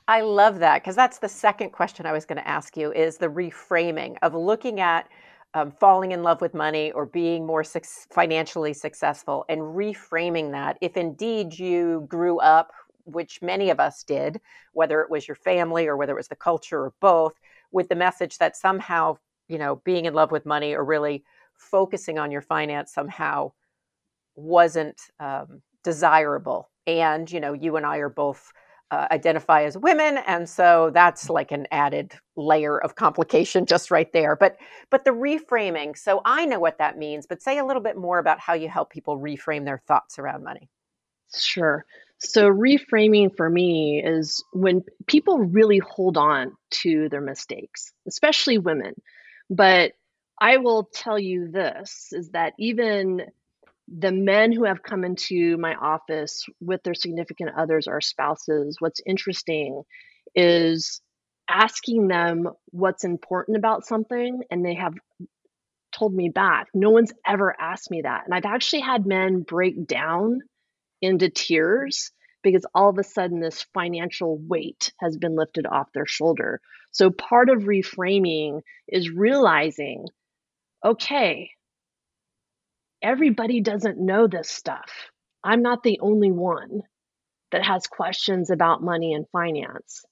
I 0.07 0.21
love 0.21 0.59
that 0.59 0.81
because 0.81 0.95
that's 0.95 1.19
the 1.19 1.29
second 1.29 1.71
question 1.71 2.05
I 2.05 2.11
was 2.11 2.25
going 2.25 2.37
to 2.37 2.47
ask 2.47 2.75
you 2.75 2.91
is 2.91 3.17
the 3.17 3.27
reframing 3.27 4.17
of 4.21 4.33
looking 4.33 4.79
at 4.79 5.07
um, 5.53 5.71
falling 5.71 6.11
in 6.11 6.23
love 6.23 6.41
with 6.41 6.53
money 6.53 6.91
or 6.91 7.05
being 7.05 7.45
more 7.45 7.63
su- 7.63 7.81
financially 8.09 8.73
successful 8.73 9.45
and 9.49 9.61
reframing 9.61 10.51
that. 10.51 10.77
If 10.81 10.97
indeed 10.97 11.57
you 11.57 12.05
grew 12.07 12.39
up, 12.39 12.71
which 13.05 13.41
many 13.41 13.69
of 13.69 13.79
us 13.79 14.03
did, 14.03 14.39
whether 14.73 15.01
it 15.01 15.09
was 15.09 15.27
your 15.27 15.35
family 15.35 15.87
or 15.87 15.97
whether 15.97 16.13
it 16.13 16.17
was 16.17 16.29
the 16.29 16.35
culture 16.35 16.79
or 16.79 16.93
both, 16.99 17.33
with 17.71 17.89
the 17.89 17.95
message 17.95 18.37
that 18.37 18.55
somehow, 18.55 19.17
you 19.47 19.57
know, 19.57 19.81
being 19.83 20.05
in 20.05 20.13
love 20.13 20.31
with 20.31 20.45
money 20.45 20.73
or 20.73 20.83
really 20.85 21.23
focusing 21.53 22.17
on 22.17 22.31
your 22.31 22.41
finance 22.41 22.93
somehow 22.93 23.51
wasn't 24.35 24.99
um, 25.19 25.61
desirable. 25.83 26.69
And, 26.87 27.31
you 27.31 27.39
know, 27.39 27.53
you 27.53 27.75
and 27.75 27.85
I 27.85 27.97
are 27.97 28.09
both 28.09 28.51
uh, 28.91 29.07
identify 29.11 29.63
as 29.63 29.77
women 29.77 30.19
and 30.27 30.47
so 30.49 30.91
that's 30.93 31.29
like 31.29 31.51
an 31.51 31.65
added 31.71 32.13
layer 32.35 32.77
of 32.77 32.95
complication 32.95 33.65
just 33.65 33.89
right 33.89 34.11
there. 34.13 34.35
But 34.35 34.57
but 34.89 35.05
the 35.05 35.11
reframing 35.11 35.97
so 35.97 36.21
i 36.25 36.45
know 36.45 36.59
what 36.59 36.77
that 36.77 36.97
means 36.97 37.25
but 37.25 37.41
say 37.41 37.57
a 37.57 37.65
little 37.65 37.81
bit 37.81 37.97
more 37.97 38.19
about 38.19 38.39
how 38.39 38.53
you 38.53 38.69
help 38.69 38.89
people 38.91 39.17
reframe 39.17 39.65
their 39.65 39.81
thoughts 39.87 40.19
around 40.19 40.43
money. 40.43 40.69
Sure. 41.35 41.85
So 42.19 42.49
reframing 42.49 43.35
for 43.35 43.49
me 43.49 44.03
is 44.05 44.43
when 44.53 44.83
people 45.07 45.39
really 45.39 45.79
hold 45.79 46.17
on 46.17 46.51
to 46.81 47.09
their 47.09 47.21
mistakes 47.21 47.93
especially 48.07 48.57
women. 48.57 48.93
But 49.49 49.93
i 50.39 50.57
will 50.57 50.89
tell 50.93 51.19
you 51.19 51.49
this 51.49 52.09
is 52.11 52.29
that 52.31 52.53
even 52.59 53.23
the 53.99 54.11
men 54.11 54.51
who 54.51 54.65
have 54.65 54.83
come 54.83 55.03
into 55.03 55.57
my 55.57 55.75
office 55.75 56.45
with 56.59 56.81
their 56.83 56.93
significant 56.93 57.51
others 57.57 57.87
or 57.87 57.99
spouses, 58.01 58.77
what's 58.79 59.01
interesting 59.05 59.83
is 60.35 61.01
asking 61.49 62.07
them 62.07 62.49
what's 62.67 63.03
important 63.03 63.57
about 63.57 63.85
something, 63.85 64.41
and 64.49 64.65
they 64.65 64.75
have 64.75 64.93
told 65.91 66.13
me 66.13 66.29
back. 66.29 66.67
No 66.73 66.89
one's 66.89 67.13
ever 67.27 67.53
asked 67.59 67.91
me 67.91 68.03
that. 68.03 68.23
And 68.25 68.33
I've 68.33 68.45
actually 68.45 68.81
had 68.81 69.05
men 69.05 69.41
break 69.41 69.85
down 69.85 70.39
into 71.01 71.29
tears 71.29 72.11
because 72.43 72.65
all 72.73 72.89
of 72.89 72.97
a 72.97 73.03
sudden 73.03 73.39
this 73.39 73.65
financial 73.73 74.37
weight 74.37 74.93
has 74.99 75.17
been 75.17 75.35
lifted 75.35 75.65
off 75.65 75.91
their 75.93 76.05
shoulder. 76.05 76.61
So 76.91 77.09
part 77.11 77.49
of 77.49 77.63
reframing 77.63 78.61
is 78.87 79.11
realizing 79.11 80.05
okay, 80.83 81.51
everybody 83.01 83.61
doesn't 83.61 83.97
know 83.97 84.27
this 84.27 84.49
stuff. 84.49 84.91
I'm 85.43 85.61
not 85.61 85.83
the 85.83 85.99
only 86.01 86.31
one 86.31 86.81
that 87.51 87.65
has 87.65 87.87
questions 87.87 88.49
about 88.49 88.83
money 88.83 89.13
and 89.13 89.25
finance. 89.31 90.03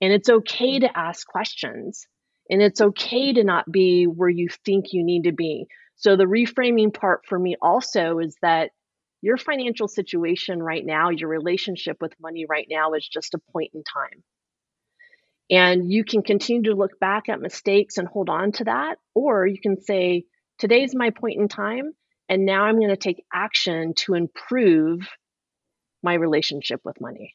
And 0.00 0.12
it's 0.12 0.28
okay 0.28 0.80
to 0.80 0.98
ask 0.98 1.26
questions. 1.26 2.06
And 2.48 2.62
it's 2.62 2.80
okay 2.80 3.32
to 3.32 3.44
not 3.44 3.70
be 3.70 4.04
where 4.04 4.28
you 4.28 4.48
think 4.64 4.92
you 4.92 5.04
need 5.04 5.24
to 5.24 5.32
be. 5.32 5.66
So, 5.96 6.16
the 6.16 6.24
reframing 6.24 6.92
part 6.92 7.26
for 7.26 7.38
me 7.38 7.56
also 7.60 8.18
is 8.18 8.36
that 8.42 8.70
your 9.22 9.36
financial 9.36 9.86
situation 9.86 10.62
right 10.62 10.84
now, 10.84 11.10
your 11.10 11.28
relationship 11.28 11.98
with 12.00 12.18
money 12.20 12.46
right 12.48 12.66
now 12.68 12.94
is 12.94 13.06
just 13.06 13.34
a 13.34 13.52
point 13.52 13.70
in 13.74 13.84
time. 13.84 14.24
And 15.50 15.92
you 15.92 16.04
can 16.04 16.22
continue 16.22 16.70
to 16.70 16.74
look 16.74 16.98
back 16.98 17.28
at 17.28 17.40
mistakes 17.40 17.98
and 17.98 18.08
hold 18.08 18.30
on 18.30 18.52
to 18.52 18.64
that, 18.64 18.96
or 19.14 19.46
you 19.46 19.60
can 19.60 19.80
say, 19.80 20.24
Today's 20.58 20.94
my 20.94 21.10
point 21.10 21.40
in 21.40 21.48
time, 21.48 21.92
and 22.30 22.46
now 22.46 22.62
I'm 22.62 22.76
going 22.76 22.88
to 22.88 22.96
take 22.96 23.24
action 23.34 23.92
to 24.06 24.14
improve 24.14 25.06
my 26.02 26.14
relationship 26.14 26.80
with 26.84 27.00
money. 27.00 27.34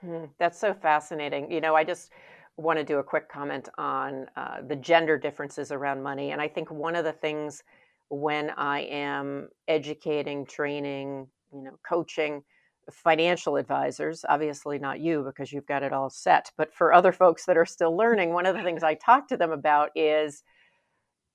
Hmm, 0.00 0.24
that's 0.38 0.58
so 0.58 0.72
fascinating. 0.72 1.52
You 1.52 1.60
know, 1.60 1.76
I 1.76 1.84
just 1.84 2.10
want 2.56 2.78
to 2.78 2.84
do 2.84 2.98
a 2.98 3.04
quick 3.04 3.28
comment 3.28 3.68
on 3.76 4.26
uh, 4.34 4.62
the 4.66 4.76
gender 4.76 5.18
differences 5.18 5.70
around 5.70 6.02
money. 6.02 6.30
And 6.30 6.40
I 6.40 6.48
think 6.48 6.70
one 6.70 6.96
of 6.96 7.04
the 7.04 7.12
things 7.12 7.62
when 8.08 8.50
I 8.50 8.80
am 8.80 9.48
educating, 9.68 10.46
training, 10.46 11.28
you 11.52 11.62
know, 11.62 11.78
coaching 11.86 12.42
financial 12.90 13.56
advisors, 13.56 14.24
obviously 14.28 14.78
not 14.78 15.00
you 15.00 15.22
because 15.22 15.52
you've 15.52 15.66
got 15.66 15.82
it 15.82 15.92
all 15.92 16.08
set, 16.08 16.50
but 16.56 16.72
for 16.72 16.92
other 16.94 17.12
folks 17.12 17.44
that 17.44 17.58
are 17.58 17.66
still 17.66 17.96
learning, 17.96 18.32
one 18.32 18.46
of 18.46 18.56
the 18.56 18.62
things 18.62 18.82
I 18.82 18.94
talk 18.94 19.28
to 19.28 19.36
them 19.36 19.52
about 19.52 19.90
is, 19.94 20.42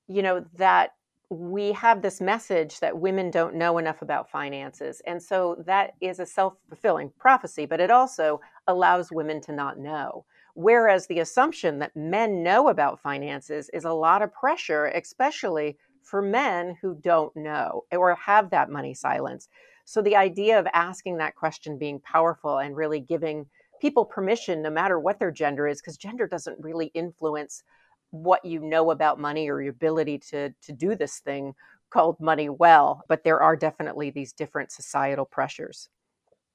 you 0.07 0.21
know, 0.23 0.45
that 0.57 0.91
we 1.29 1.71
have 1.73 2.01
this 2.01 2.19
message 2.19 2.79
that 2.79 2.97
women 2.97 3.29
don't 3.29 3.55
know 3.55 3.77
enough 3.77 4.01
about 4.01 4.31
finances. 4.31 5.01
And 5.05 5.21
so 5.21 5.63
that 5.65 5.93
is 6.01 6.19
a 6.19 6.25
self 6.25 6.55
fulfilling 6.67 7.11
prophecy, 7.19 7.65
but 7.65 7.79
it 7.79 7.91
also 7.91 8.41
allows 8.67 9.11
women 9.11 9.39
to 9.41 9.51
not 9.51 9.77
know. 9.77 10.25
Whereas 10.55 11.05
the 11.07 11.19
assumption 11.19 11.79
that 11.79 11.95
men 11.95 12.43
know 12.43 12.69
about 12.69 12.99
finances 12.99 13.69
is 13.73 13.85
a 13.85 13.93
lot 13.93 14.21
of 14.21 14.33
pressure, 14.33 14.87
especially 14.87 15.77
for 16.01 16.21
men 16.21 16.75
who 16.81 16.97
don't 16.99 17.35
know 17.35 17.83
or 17.91 18.15
have 18.15 18.49
that 18.49 18.71
money 18.71 18.95
silence. 18.95 19.47
So 19.85 20.01
the 20.01 20.15
idea 20.15 20.59
of 20.59 20.67
asking 20.73 21.17
that 21.17 21.35
question 21.35 21.77
being 21.77 21.99
powerful 21.99 22.57
and 22.57 22.75
really 22.75 22.99
giving 22.99 23.45
people 23.79 24.03
permission, 24.03 24.61
no 24.61 24.69
matter 24.69 24.99
what 24.99 25.19
their 25.19 25.31
gender 25.31 25.67
is, 25.67 25.79
because 25.81 25.97
gender 25.97 26.27
doesn't 26.27 26.59
really 26.59 26.87
influence 26.87 27.63
what 28.11 28.43
you 28.45 28.59
know 28.59 28.91
about 28.91 29.19
money 29.19 29.49
or 29.49 29.61
your 29.61 29.71
ability 29.71 30.17
to 30.17 30.49
to 30.61 30.71
do 30.71 30.95
this 30.95 31.19
thing 31.19 31.53
called 31.91 32.19
money 32.19 32.49
well 32.49 33.03
but 33.07 33.23
there 33.23 33.41
are 33.41 33.55
definitely 33.55 34.09
these 34.09 34.33
different 34.33 34.71
societal 34.71 35.25
pressures. 35.25 35.89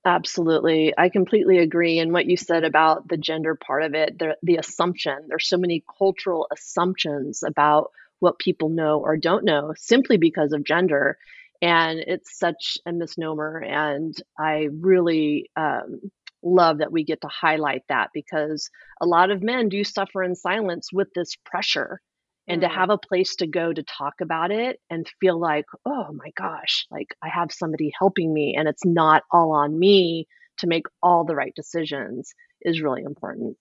Absolutely. 0.07 0.93
I 0.99 1.09
completely 1.09 1.59
agree 1.59 1.99
and 1.99 2.13
what 2.13 2.27
you 2.27 2.37
said 2.37 2.63
about 2.63 3.09
the 3.09 3.17
gender 3.17 3.55
part 3.55 3.83
of 3.83 3.95
it 3.95 4.19
the, 4.19 4.37
the 4.43 4.57
assumption 4.57 5.17
there's 5.29 5.49
so 5.49 5.57
many 5.57 5.83
cultural 5.99 6.47
assumptions 6.53 7.43
about 7.43 7.91
what 8.19 8.39
people 8.39 8.69
know 8.69 9.01
or 9.01 9.17
don't 9.17 9.45
know 9.45 9.73
simply 9.77 10.17
because 10.19 10.53
of 10.53 10.65
gender 10.65 11.17
and 11.63 12.01
it's 12.01 12.39
such 12.39 12.79
a 12.85 12.93
misnomer 12.93 13.59
and 13.59 14.15
i 14.39 14.69
really 14.73 15.51
um, 15.57 16.01
love 16.45 16.79
that 16.79 16.93
we 16.93 17.05
get 17.05 17.21
to 17.23 17.29
highlight 17.29 17.83
that 17.89 18.11
because 18.13 18.69
a 19.01 19.07
lot 19.07 19.31
of 19.31 19.43
men 19.43 19.69
do 19.69 19.83
suffer 19.85 20.23
in 20.23 20.35
silence 20.35 20.91
with 20.93 21.09
this 21.15 21.37
pressure 21.45 22.01
and 22.47 22.61
mm. 22.61 22.69
to 22.69 22.75
have 22.75 22.91
a 22.91 22.99
place 22.99 23.37
to 23.37 23.47
go 23.47 23.73
to 23.73 23.83
talk 23.83 24.15
about 24.21 24.51
it 24.51 24.79
and 24.91 25.11
feel 25.21 25.39
like 25.39 25.65
oh 25.87 26.13
my 26.13 26.31
gosh 26.37 26.87
like 26.91 27.15
i 27.23 27.29
have 27.29 27.51
somebody 27.51 27.91
helping 27.99 28.33
me 28.33 28.55
and 28.57 28.69
it's 28.69 28.85
not 28.85 29.23
all 29.31 29.53
on 29.53 29.79
me 29.79 30.27
to 30.59 30.67
make 30.67 30.87
all 31.03 31.25
the 31.25 31.35
right 31.35 31.55
decisions 31.55 32.35
is 32.63 32.81
really 32.81 33.03
important. 33.03 33.57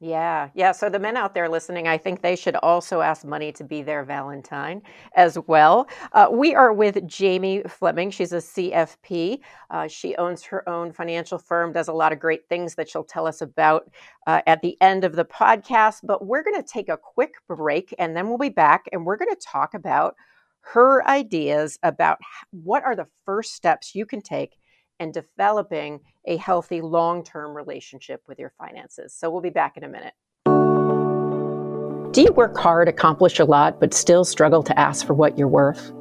Yeah, 0.00 0.50
yeah. 0.54 0.70
So 0.70 0.88
the 0.88 1.00
men 1.00 1.16
out 1.16 1.34
there 1.34 1.48
listening, 1.48 1.88
I 1.88 1.98
think 1.98 2.22
they 2.22 2.36
should 2.36 2.54
also 2.56 3.00
ask 3.00 3.24
money 3.24 3.50
to 3.52 3.64
be 3.64 3.82
their 3.82 4.04
Valentine 4.04 4.80
as 5.16 5.36
well. 5.48 5.88
Uh, 6.12 6.28
we 6.30 6.54
are 6.54 6.72
with 6.72 7.04
Jamie 7.08 7.62
Fleming. 7.66 8.12
She's 8.12 8.32
a 8.32 8.40
CFP. 8.40 9.40
Uh, 9.70 9.88
she 9.88 10.14
owns 10.14 10.44
her 10.44 10.68
own 10.68 10.92
financial 10.92 11.36
firm, 11.36 11.72
does 11.72 11.88
a 11.88 11.92
lot 11.92 12.12
of 12.12 12.20
great 12.20 12.48
things 12.48 12.76
that 12.76 12.88
she'll 12.88 13.02
tell 13.02 13.26
us 13.26 13.40
about 13.40 13.90
uh, 14.28 14.40
at 14.46 14.62
the 14.62 14.76
end 14.80 15.02
of 15.02 15.16
the 15.16 15.24
podcast. 15.24 16.02
But 16.04 16.24
we're 16.24 16.44
going 16.44 16.62
to 16.62 16.68
take 16.68 16.88
a 16.88 16.96
quick 16.96 17.32
break 17.48 17.92
and 17.98 18.16
then 18.16 18.28
we'll 18.28 18.38
be 18.38 18.50
back 18.50 18.84
and 18.92 19.04
we're 19.04 19.16
going 19.16 19.34
to 19.34 19.40
talk 19.44 19.74
about 19.74 20.14
her 20.60 21.04
ideas 21.08 21.76
about 21.82 22.18
what 22.50 22.84
are 22.84 22.94
the 22.94 23.06
first 23.24 23.54
steps 23.54 23.96
you 23.96 24.06
can 24.06 24.20
take 24.20 24.58
and 25.00 25.14
developing 25.14 26.00
a 26.26 26.36
healthy 26.36 26.80
long 26.80 27.24
term 27.24 27.56
relationship 27.56 28.22
with 28.26 28.38
your 28.38 28.52
finances. 28.58 29.14
So 29.14 29.30
we'll 29.30 29.40
be 29.40 29.50
back 29.50 29.76
in 29.76 29.84
a 29.84 29.88
minute. 29.88 30.14
Do 32.12 32.22
you 32.22 32.32
work 32.32 32.56
hard, 32.56 32.88
accomplish 32.88 33.38
a 33.38 33.44
lot, 33.44 33.80
but 33.80 33.94
still 33.94 34.24
struggle 34.24 34.62
to 34.62 34.78
ask 34.78 35.06
for 35.06 35.14
what 35.14 35.38
you're 35.38 35.46
worth? 35.46 35.92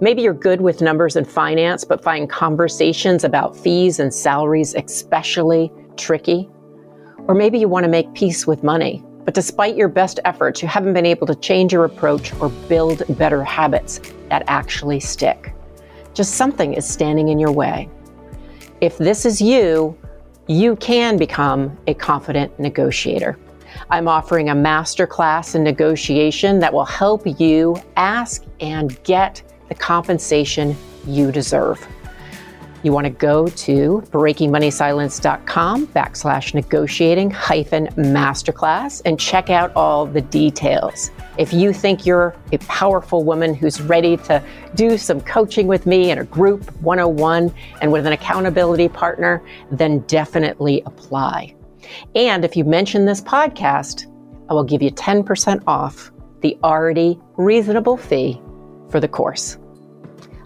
Maybe 0.00 0.22
you're 0.22 0.34
good 0.34 0.60
with 0.60 0.80
numbers 0.80 1.16
and 1.16 1.26
finance, 1.26 1.84
but 1.84 2.02
find 2.02 2.30
conversations 2.30 3.24
about 3.24 3.56
fees 3.56 3.98
and 3.98 4.12
salaries 4.12 4.74
especially 4.74 5.72
tricky. 5.96 6.48
Or 7.26 7.34
maybe 7.34 7.58
you 7.58 7.68
want 7.68 7.84
to 7.84 7.90
make 7.90 8.12
peace 8.14 8.46
with 8.46 8.62
money, 8.62 9.02
but 9.24 9.34
despite 9.34 9.74
your 9.74 9.88
best 9.88 10.20
efforts, 10.24 10.62
you 10.62 10.68
haven't 10.68 10.94
been 10.94 11.04
able 11.06 11.26
to 11.26 11.34
change 11.34 11.72
your 11.72 11.84
approach 11.84 12.32
or 12.40 12.48
build 12.68 13.02
better 13.18 13.42
habits 13.42 14.00
that 14.28 14.44
actually 14.46 15.00
stick. 15.00 15.52
Just 16.14 16.34
something 16.34 16.74
is 16.74 16.86
standing 16.86 17.28
in 17.28 17.38
your 17.38 17.52
way. 17.52 17.88
If 18.86 18.98
this 18.98 19.26
is 19.26 19.42
you, 19.42 19.98
you 20.46 20.76
can 20.76 21.16
become 21.16 21.76
a 21.88 21.94
confident 21.94 22.56
negotiator. 22.60 23.36
I'm 23.90 24.06
offering 24.06 24.50
a 24.50 24.54
masterclass 24.54 25.56
in 25.56 25.64
negotiation 25.64 26.60
that 26.60 26.72
will 26.72 26.84
help 26.84 27.22
you 27.40 27.82
ask 27.96 28.44
and 28.60 29.02
get 29.02 29.42
the 29.68 29.74
compensation 29.74 30.76
you 31.04 31.32
deserve. 31.32 31.84
You 32.86 32.92
want 32.92 33.06
to 33.06 33.10
go 33.10 33.48
to 33.48 34.00
breakingmoneysilence.com 34.12 35.88
backslash 35.88 36.54
negotiating 36.54 37.32
hyphen 37.32 37.88
masterclass 37.96 39.02
and 39.04 39.18
check 39.18 39.50
out 39.50 39.74
all 39.74 40.06
the 40.06 40.20
details. 40.20 41.10
If 41.36 41.52
you 41.52 41.72
think 41.72 42.06
you're 42.06 42.36
a 42.52 42.58
powerful 42.58 43.24
woman 43.24 43.54
who's 43.54 43.80
ready 43.80 44.16
to 44.18 44.40
do 44.76 44.96
some 44.98 45.20
coaching 45.20 45.66
with 45.66 45.84
me 45.84 46.12
in 46.12 46.18
a 46.18 46.24
group 46.26 46.70
101 46.80 47.52
and 47.80 47.90
with 47.90 48.06
an 48.06 48.12
accountability 48.12 48.88
partner, 48.88 49.42
then 49.72 49.98
definitely 50.02 50.84
apply. 50.86 51.56
And 52.14 52.44
if 52.44 52.56
you 52.56 52.62
mention 52.62 53.04
this 53.04 53.20
podcast, 53.20 54.06
I 54.48 54.54
will 54.54 54.62
give 54.62 54.80
you 54.80 54.92
10% 54.92 55.64
off 55.66 56.12
the 56.40 56.56
already 56.62 57.18
reasonable 57.36 57.96
fee 57.96 58.40
for 58.90 59.00
the 59.00 59.08
course. 59.08 59.58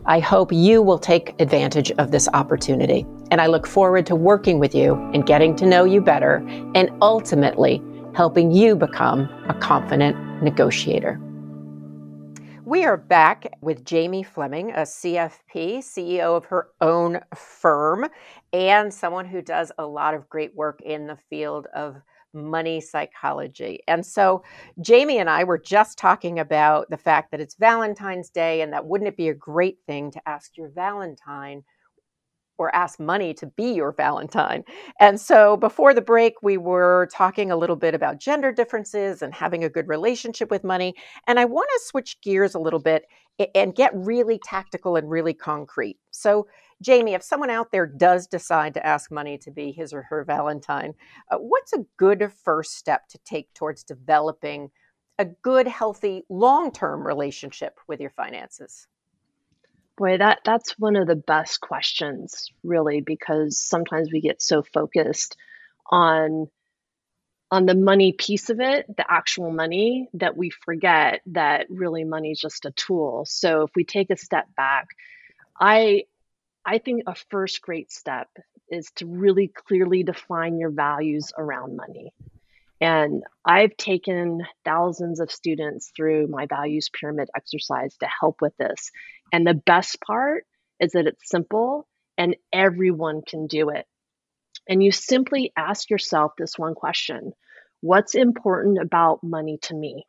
I 0.07 0.19
hope 0.19 0.50
you 0.50 0.80
will 0.80 0.99
take 0.99 1.38
advantage 1.40 1.90
of 1.92 2.11
this 2.11 2.26
opportunity. 2.33 3.07
And 3.30 3.40
I 3.40 3.47
look 3.47 3.66
forward 3.66 4.07
to 4.07 4.16
working 4.16 4.59
with 4.59 4.75
you 4.75 4.95
and 5.12 5.26
getting 5.26 5.54
to 5.57 5.66
know 5.66 5.85
you 5.85 6.00
better 6.00 6.37
and 6.75 6.90
ultimately 7.02 7.83
helping 8.14 8.50
you 8.50 8.75
become 8.75 9.28
a 9.49 9.54
confident 9.54 10.16
negotiator. 10.42 11.21
We 12.64 12.85
are 12.85 12.97
back 12.97 13.52
with 13.61 13.85
Jamie 13.85 14.23
Fleming, 14.23 14.71
a 14.71 14.83
CFP, 14.83 15.78
CEO 15.78 16.37
of 16.37 16.47
her 16.47 16.69
own 16.80 17.21
firm, 17.35 18.09
and 18.54 18.95
someone 18.95 19.26
who 19.26 19.42
does 19.42 19.71
a 19.76 19.85
lot 19.85 20.14
of 20.14 20.30
great 20.30 20.54
work 20.54 20.80
in 20.80 21.09
the 21.09 21.19
field 21.28 21.66
of 21.75 21.97
money 22.32 22.80
psychology. 22.80 23.80
And 23.88 24.04
so, 24.04 24.42
Jamie 24.80 25.18
and 25.18 25.30
I 25.30 25.44
were 25.44 25.58
just 25.58 25.99
talking 25.99 26.38
about 26.38 26.90
the 26.90 26.96
fact 26.96 27.30
that 27.30 27.40
it's 27.40 27.54
Valentine's 27.56 28.30
Day, 28.30 28.60
and 28.62 28.72
that 28.72 28.87
wouldn't 28.87 29.08
it 29.08 29.16
be 29.16 29.28
a 29.28 29.34
great 29.34 29.78
thing 29.87 30.10
to 30.12 30.28
ask 30.28 30.56
your 30.56 30.68
Valentine 30.70 31.62
or 32.58 32.75
ask 32.76 33.00
money 33.00 33.32
to 33.32 33.46
be 33.46 33.72
your 33.72 33.90
Valentine. 33.90 34.62
And 35.00 35.19
so 35.19 35.56
before 35.56 35.95
the 35.95 36.02
break, 36.02 36.34
we 36.43 36.58
were 36.58 37.08
talking 37.10 37.50
a 37.50 37.56
little 37.56 37.75
bit 37.75 37.95
about 37.95 38.21
gender 38.21 38.52
differences 38.52 39.23
and 39.23 39.32
having 39.32 39.64
a 39.64 39.71
good 39.71 39.88
relationship 39.88 40.50
with 40.50 40.62
money. 40.62 40.95
And 41.26 41.40
I 41.40 41.47
want 41.47 41.69
to 41.73 41.80
switch 41.86 42.21
gears 42.21 42.54
a 42.54 42.58
little 42.58 42.78
bit 42.78 43.06
and 43.54 43.75
get 43.75 43.93
really 43.95 44.38
tactical 44.45 44.97
and 44.97 45.08
really 45.10 45.32
concrete. 45.32 45.97
So, 46.10 46.47
Jamie, 46.82 47.14
if 47.14 47.23
someone 47.23 47.50
out 47.50 47.73
there 47.73 47.86
does 47.86 48.26
decide 48.26 48.75
to 48.75 48.86
ask 48.86 49.10
money 49.10 49.36
to 49.38 49.50
be 49.50 49.71
his 49.71 49.93
or 49.93 50.02
her 50.02 50.25
Valentine, 50.25 50.95
uh, 51.30 51.36
what's 51.36 51.73
a 51.73 51.84
good 51.99 52.32
first 52.45 52.76
step 52.76 53.06
to 53.08 53.19
take 53.19 53.52
towards 53.54 53.84
developing 53.84 54.71
a 55.19 55.26
good, 55.26 55.66
healthy, 55.66 56.25
long 56.30 56.73
term 56.73 57.06
relationship 57.06 57.78
with 57.86 58.00
your 58.00 58.10
finances? 58.10 58.86
Boy, 59.99 60.16
that 60.16 60.38
that's 60.45 60.78
one 60.78 60.97
of 60.97 61.06
the 61.06 61.16
best 61.16 61.60
questions, 61.60 62.50
really, 62.64 63.02
because 63.02 63.58
sometimes 63.60 64.10
we 64.10 64.23
get 64.23 64.40
so 64.40 64.62
focused 64.62 65.36
on 65.90 66.47
on 67.50 67.66
the 67.66 67.75
money 67.75 68.12
piece 68.12 68.49
of 68.49 68.60
it, 68.60 68.86
the 68.97 69.04
actual 69.10 69.50
money, 69.50 70.08
that 70.14 70.36
we 70.36 70.50
forget 70.50 71.21
that 71.26 71.66
really 71.69 72.04
money 72.04 72.30
is 72.30 72.40
just 72.40 72.64
a 72.64 72.71
tool. 72.71 73.25
So 73.26 73.64
if 73.64 73.71
we 73.75 73.84
take 73.84 74.08
a 74.10 74.16
step 74.16 74.47
back, 74.56 74.86
I 75.60 76.04
I 76.71 76.78
think 76.78 77.02
a 77.09 77.17
first 77.17 77.63
great 77.63 77.91
step 77.91 78.28
is 78.69 78.93
to 78.93 79.06
really 79.06 79.49
clearly 79.49 80.04
define 80.04 80.56
your 80.56 80.71
values 80.71 81.33
around 81.37 81.76
money. 81.76 82.13
And 82.80 83.25
I've 83.45 83.76
taken 83.76 84.47
thousands 84.65 85.19
of 85.19 85.33
students 85.33 85.91
through 85.97 86.28
my 86.28 86.47
values 86.47 86.89
pyramid 86.89 87.28
exercise 87.37 87.97
to 87.97 88.06
help 88.21 88.41
with 88.41 88.56
this. 88.56 88.93
And 89.33 89.45
the 89.45 89.54
best 89.54 90.00
part 90.00 90.45
is 90.78 90.93
that 90.93 91.09
it's 91.09 91.28
simple 91.28 91.89
and 92.17 92.37
everyone 92.52 93.23
can 93.26 93.49
do 93.49 93.71
it. 93.71 93.85
And 94.69 94.80
you 94.80 94.93
simply 94.93 95.52
ask 95.56 95.91
yourself 95.91 96.35
this 96.39 96.56
one 96.56 96.76
question 96.76 97.33
What's 97.80 98.15
important 98.15 98.80
about 98.80 99.25
money 99.25 99.59
to 99.63 99.75
me? 99.75 100.04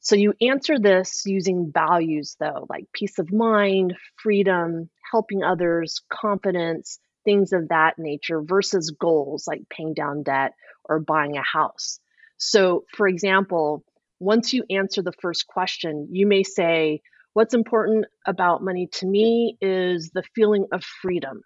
So 0.00 0.16
you 0.16 0.32
answer 0.40 0.78
this 0.78 1.24
using 1.26 1.70
values, 1.72 2.36
though, 2.40 2.66
like 2.68 2.86
peace 2.92 3.18
of 3.18 3.32
mind, 3.32 3.94
freedom, 4.16 4.88
helping 5.10 5.42
others, 5.42 6.00
confidence, 6.10 6.98
things 7.24 7.52
of 7.52 7.68
that 7.68 7.98
nature, 7.98 8.40
versus 8.42 8.94
goals 8.98 9.46
like 9.46 9.68
paying 9.68 9.92
down 9.92 10.22
debt 10.22 10.52
or 10.86 11.00
buying 11.00 11.36
a 11.36 11.42
house. 11.42 12.00
So, 12.38 12.84
for 12.96 13.06
example, 13.06 13.84
once 14.18 14.54
you 14.54 14.64
answer 14.70 15.02
the 15.02 15.12
first 15.20 15.46
question, 15.46 16.08
you 16.10 16.26
may 16.26 16.42
say, 16.42 17.02
What's 17.32 17.54
important 17.54 18.06
about 18.26 18.64
money 18.64 18.88
to 18.94 19.06
me 19.06 19.56
is 19.60 20.10
the 20.10 20.24
feeling 20.34 20.66
of 20.72 20.82
freedom. 20.82 21.42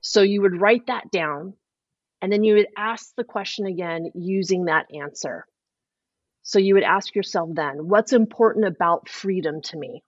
So 0.00 0.22
you 0.22 0.42
would 0.42 0.60
write 0.60 0.86
that 0.86 1.10
down 1.10 1.54
and 2.22 2.32
then 2.32 2.44
you 2.44 2.54
would 2.54 2.68
ask 2.76 3.14
the 3.16 3.24
question 3.24 3.66
again 3.66 4.12
using 4.14 4.66
that 4.66 4.86
answer. 4.94 5.44
So 6.44 6.58
you 6.58 6.74
would 6.74 6.84
ask 6.84 7.14
yourself 7.14 7.50
then, 7.52 7.88
what's 7.88 8.12
important 8.12 8.66
about 8.66 9.08
freedom 9.08 9.62
to 9.62 9.78
me? 9.78 10.02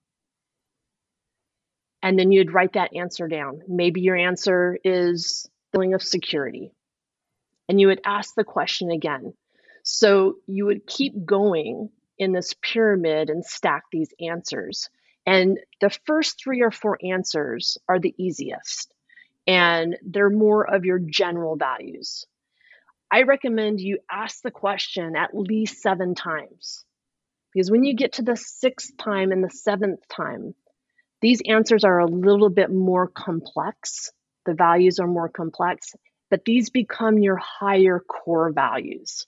And 2.03 2.19
then 2.19 2.31
you'd 2.31 2.53
write 2.53 2.75
that 2.75 2.95
answer 2.95 3.27
down. 3.27 3.63
Maybe 3.67 4.03
your 4.03 4.17
answer 4.17 4.79
is 4.85 5.49
feeling 5.73 5.95
of 5.95 6.03
security. 6.03 6.73
And 7.69 7.81
you 7.81 7.89
would 7.89 8.03
ask 8.05 8.35
the 8.35 8.45
question 8.45 8.91
again. 8.91 9.33
So 9.83 10.37
you 10.47 10.67
would 10.67 10.87
keep 10.87 11.25
going 11.25 11.91
in 12.19 12.33
this 12.33 12.55
pyramid 12.63 13.31
and 13.31 13.45
stack 13.45 13.85
these 13.91 14.13
answers. 14.21 14.89
And 15.25 15.59
the 15.81 15.91
first 16.05 16.39
three 16.39 16.63
or 16.63 16.71
four 16.71 16.99
answers 17.03 17.79
are 17.89 17.99
the 17.99 18.15
easiest, 18.17 18.93
and 19.47 19.97
they're 20.05 20.31
more 20.31 20.73
of 20.73 20.85
your 20.85 20.99
general 21.01 21.57
values. 21.57 22.27
I 23.11 23.23
recommend 23.23 23.81
you 23.81 23.99
ask 24.11 24.43
the 24.43 24.51
question 24.51 25.17
at 25.17 25.37
least 25.37 25.81
seven 25.81 26.15
times. 26.15 26.85
Because 27.53 27.71
when 27.71 27.85
you 27.85 27.95
get 27.95 28.15
to 28.15 28.23
the 28.23 28.37
sixth 28.37 28.97
time 28.99 29.33
and 29.33 29.43
the 29.43 29.51
seventh 29.51 30.07
time, 30.09 30.55
these 31.23 31.41
answers 31.49 31.85
are 31.85 32.01
a 32.01 32.07
little 32.07 32.51
bit 32.51 32.71
more 32.71 33.09
complex. 33.09 34.11
The 34.45 34.55
values 34.55 34.99
are 34.99 35.07
more 35.07 35.29
complex, 35.29 35.95
but 36.31 36.45
these 36.45 36.71
become 36.71 37.19
your 37.19 37.37
higher 37.37 38.01
core 38.01 38.53
values 38.53 39.27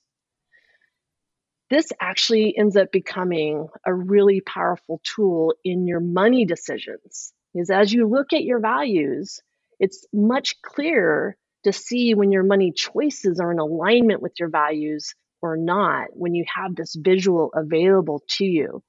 this 1.70 1.92
actually 2.00 2.56
ends 2.56 2.76
up 2.76 2.90
becoming 2.90 3.68
a 3.84 3.92
really 3.92 4.40
powerful 4.40 5.00
tool 5.04 5.54
in 5.64 5.86
your 5.86 6.00
money 6.00 6.44
decisions. 6.44 7.32
Because 7.52 7.70
as 7.70 7.92
you 7.92 8.08
look 8.08 8.32
at 8.32 8.44
your 8.44 8.60
values, 8.60 9.40
it's 9.78 10.06
much 10.12 10.60
clearer 10.62 11.36
to 11.64 11.72
see 11.72 12.14
when 12.14 12.32
your 12.32 12.44
money 12.44 12.72
choices 12.72 13.40
are 13.40 13.52
in 13.52 13.58
alignment 13.58 14.22
with 14.22 14.32
your 14.38 14.48
values 14.50 15.14
or 15.42 15.56
not 15.56 16.08
when 16.12 16.34
you 16.34 16.44
have 16.56 16.74
this 16.74 16.94
visual 16.96 17.50
available 17.54 18.22
to 18.28 18.44
you. 18.44 18.82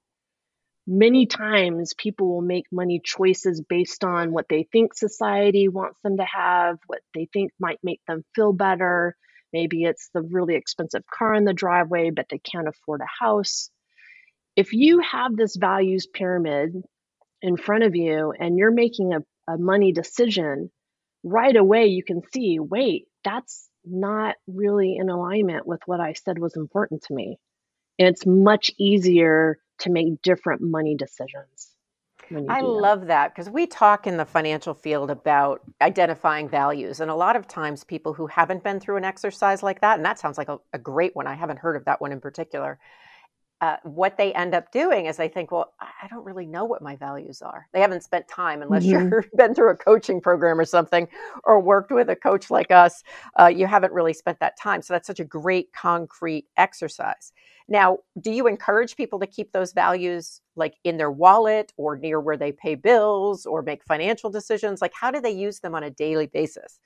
many 0.86 1.26
times 1.26 1.94
people 1.96 2.28
will 2.28 2.42
make 2.42 2.66
money 2.72 3.00
choices 3.04 3.62
based 3.68 4.04
on 4.04 4.32
what 4.32 4.46
they 4.48 4.66
think 4.72 4.94
society 4.94 5.68
wants 5.68 5.98
them 6.02 6.16
to 6.16 6.24
have, 6.24 6.78
what 6.86 7.00
they 7.14 7.28
think 7.32 7.52
might 7.60 7.78
make 7.82 8.00
them 8.08 8.24
feel 8.34 8.52
better. 8.52 9.16
Maybe 9.52 9.84
it's 9.84 10.10
the 10.14 10.22
really 10.22 10.56
expensive 10.56 11.04
car 11.06 11.34
in 11.34 11.44
the 11.44 11.54
driveway, 11.54 12.10
but 12.10 12.26
they 12.30 12.38
can't 12.38 12.68
afford 12.68 13.00
a 13.02 13.24
house. 13.24 13.70
If 14.56 14.72
you 14.72 15.00
have 15.00 15.36
this 15.36 15.56
values 15.56 16.06
pyramid 16.12 16.74
in 17.42 17.56
front 17.56 17.84
of 17.84 17.96
you 17.96 18.32
and 18.38 18.58
you're 18.58 18.72
making 18.72 19.12
a, 19.14 19.52
a 19.52 19.58
money 19.58 19.92
decision, 19.92 20.70
right 21.22 21.56
away 21.56 21.86
you 21.86 22.02
can 22.02 22.22
see 22.32 22.58
wait, 22.58 23.06
that's 23.24 23.68
not 23.84 24.36
really 24.46 24.96
in 24.96 25.08
alignment 25.08 25.66
with 25.66 25.80
what 25.86 26.00
I 26.00 26.12
said 26.12 26.38
was 26.38 26.56
important 26.56 27.02
to 27.04 27.14
me. 27.14 27.38
And 27.98 28.08
it's 28.08 28.26
much 28.26 28.70
easier 28.78 29.58
to 29.80 29.90
make 29.90 30.22
different 30.22 30.62
money 30.62 30.96
decisions. 30.96 31.68
I 32.48 32.60
love 32.60 33.06
that 33.08 33.34
because 33.34 33.50
we 33.50 33.66
talk 33.66 34.06
in 34.06 34.16
the 34.16 34.24
financial 34.24 34.72
field 34.72 35.10
about 35.10 35.62
identifying 35.80 36.48
values. 36.48 37.00
And 37.00 37.10
a 37.10 37.14
lot 37.14 37.34
of 37.34 37.48
times, 37.48 37.82
people 37.82 38.14
who 38.14 38.28
haven't 38.28 38.62
been 38.62 38.78
through 38.78 38.98
an 38.98 39.04
exercise 39.04 39.62
like 39.62 39.80
that, 39.80 39.96
and 39.96 40.04
that 40.04 40.18
sounds 40.18 40.38
like 40.38 40.48
a, 40.48 40.58
a 40.72 40.78
great 40.78 41.16
one, 41.16 41.26
I 41.26 41.34
haven't 41.34 41.58
heard 41.58 41.74
of 41.74 41.86
that 41.86 42.00
one 42.00 42.12
in 42.12 42.20
particular, 42.20 42.78
uh, 43.60 43.76
what 43.82 44.16
they 44.16 44.32
end 44.32 44.54
up 44.54 44.72
doing 44.72 45.06
is 45.06 45.16
they 45.16 45.28
think, 45.28 45.50
well, 45.50 45.74
I 45.80 46.08
don't 46.08 46.24
really 46.24 46.46
know 46.46 46.64
what 46.64 46.80
my 46.80 46.96
values 46.96 47.42
are. 47.42 47.66
They 47.72 47.80
haven't 47.80 48.02
spent 48.02 48.26
time, 48.26 48.62
unless 48.62 48.84
mm-hmm. 48.84 49.12
you've 49.12 49.30
been 49.36 49.54
through 49.54 49.70
a 49.70 49.76
coaching 49.76 50.20
program 50.20 50.58
or 50.58 50.64
something, 50.64 51.06
or 51.44 51.60
worked 51.60 51.90
with 51.90 52.08
a 52.08 52.16
coach 52.16 52.50
like 52.50 52.70
us. 52.70 53.02
Uh, 53.38 53.48
you 53.48 53.66
haven't 53.66 53.92
really 53.92 54.14
spent 54.14 54.40
that 54.40 54.58
time. 54.58 54.80
So 54.80 54.94
that's 54.94 55.06
such 55.06 55.20
a 55.20 55.24
great 55.24 55.72
concrete 55.74 56.46
exercise. 56.56 57.32
Now, 57.68 57.98
do 58.20 58.32
you 58.32 58.46
encourage 58.46 58.96
people 58.96 59.20
to 59.20 59.26
keep 59.26 59.52
those 59.52 59.72
values 59.72 60.40
like 60.56 60.74
in 60.82 60.96
their 60.96 61.10
wallet 61.10 61.72
or 61.76 61.96
near 61.96 62.18
where 62.20 62.36
they 62.36 62.52
pay 62.52 62.74
bills 62.74 63.46
or 63.46 63.62
make 63.62 63.84
financial 63.84 64.30
decisions? 64.30 64.80
Like, 64.80 64.92
how 64.98 65.10
do 65.10 65.20
they 65.20 65.30
use 65.30 65.60
them 65.60 65.74
on 65.74 65.84
a 65.84 65.90
daily 65.90 66.26
basis? 66.26 66.80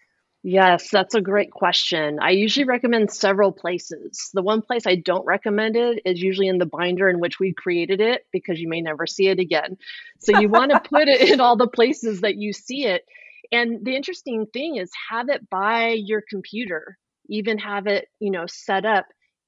Yes, 0.47 0.91
that's 0.91 1.15
a 1.15 1.23
great 1.23 1.51
question. 1.51 2.19
I 2.21 2.33
usually 2.33 2.67
recommend 2.67 3.11
several 3.11 3.51
places. 3.51 4.29
The 4.35 4.43
one 4.43 4.61
place 4.61 4.87
I 4.87 4.97
don't 4.97 5.25
recommend 5.25 5.75
it 5.75 6.03
is 6.05 6.21
usually 6.21 6.49
in 6.49 6.59
the 6.59 6.67
binder 6.67 7.09
in 7.09 7.19
which 7.19 7.41
we 7.41 7.55
created 7.55 8.03
it 8.03 8.27
because 8.31 8.61
you 8.61 8.69
may 8.69 8.83
never 8.83 9.07
see 9.07 9.29
it 9.29 9.39
again. 9.39 9.79
So 10.19 10.39
you 10.39 10.51
want 10.51 10.71
to 10.73 10.81
put 10.81 11.09
it 11.09 11.31
in 11.31 11.41
all 11.41 11.57
the 11.57 11.67
places 11.67 12.21
that 12.21 12.37
you 12.37 12.53
see 12.53 12.85
it. 12.85 13.07
And 13.53 13.87
the 13.87 13.97
interesting 13.97 14.45
thing 14.53 14.77
is 14.77 14.91
have 15.11 15.31
it 15.31 15.49
by 15.49 15.93
your 15.93 16.23
computer, 16.29 16.99
even 17.27 17.57
have 17.57 17.87
it, 17.87 18.09
you 18.21 18.31
know, 18.31 18.45
set 18.47 18.85
up 18.85 19.07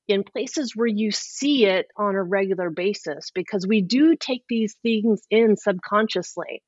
in 0.08 0.24
places 0.24 0.74
where 0.74 0.86
you 0.86 1.10
see 1.10 1.66
it 1.66 1.88
on 1.98 2.14
a 2.14 2.22
regular 2.22 2.70
basis 2.70 3.30
because 3.34 3.66
we 3.66 3.82
do 3.82 4.16
take 4.16 4.44
these 4.48 4.74
things 4.82 5.20
in 5.30 5.58
subconsciously. 5.58 6.62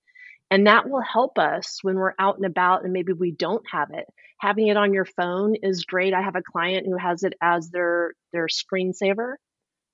And 0.51 0.67
that 0.67 0.89
will 0.89 1.03
help 1.03 1.39
us 1.39 1.81
when 1.83 1.97
we're 1.97 2.15
out 2.19 2.37
and 2.37 2.47
about 2.47 2.85
and 2.85 2.93
maybe 2.93 3.13
we 3.13 3.33
don't 3.33 3.65
have 3.71 3.91
it. 3.93 4.07
Having 4.39 4.69
it 4.69 4.77
on 4.77 4.95
your 4.95 5.05
phone 5.05 5.57
is 5.63 5.85
great. 5.85 6.15
I 6.15 6.23
have 6.23 6.37
a 6.37 6.43
client 6.43 6.87
who 6.87 6.97
has 6.97 7.23
it 7.23 7.35
as 7.43 7.71
their 7.71 8.13
their 8.33 8.47
screensaver. 8.47 9.35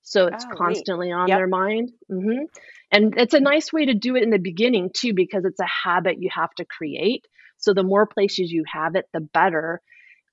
So 0.03 0.27
it's 0.27 0.45
oh, 0.45 0.55
constantly 0.55 1.11
on 1.11 1.27
yep. 1.27 1.39
their 1.39 1.47
mind. 1.47 1.91
Mm-hmm. 2.11 2.43
And 2.91 3.17
it's 3.17 3.33
a 3.33 3.39
nice 3.39 3.73
way 3.73 3.87
to 3.87 3.95
do 3.95 4.15
it 4.15 4.23
in 4.23 4.29
the 4.29 4.37
beginning 4.37 4.91
too, 4.95 5.13
because 5.13 5.45
it's 5.45 5.59
a 5.59 5.65
habit 5.65 6.21
you 6.21 6.29
have 6.31 6.53
to 6.57 6.65
create. 6.65 7.25
So 7.57 7.73
the 7.73 7.83
more 7.83 8.05
places 8.05 8.51
you 8.51 8.63
have 8.71 8.95
it, 8.95 9.05
the 9.13 9.21
better. 9.21 9.81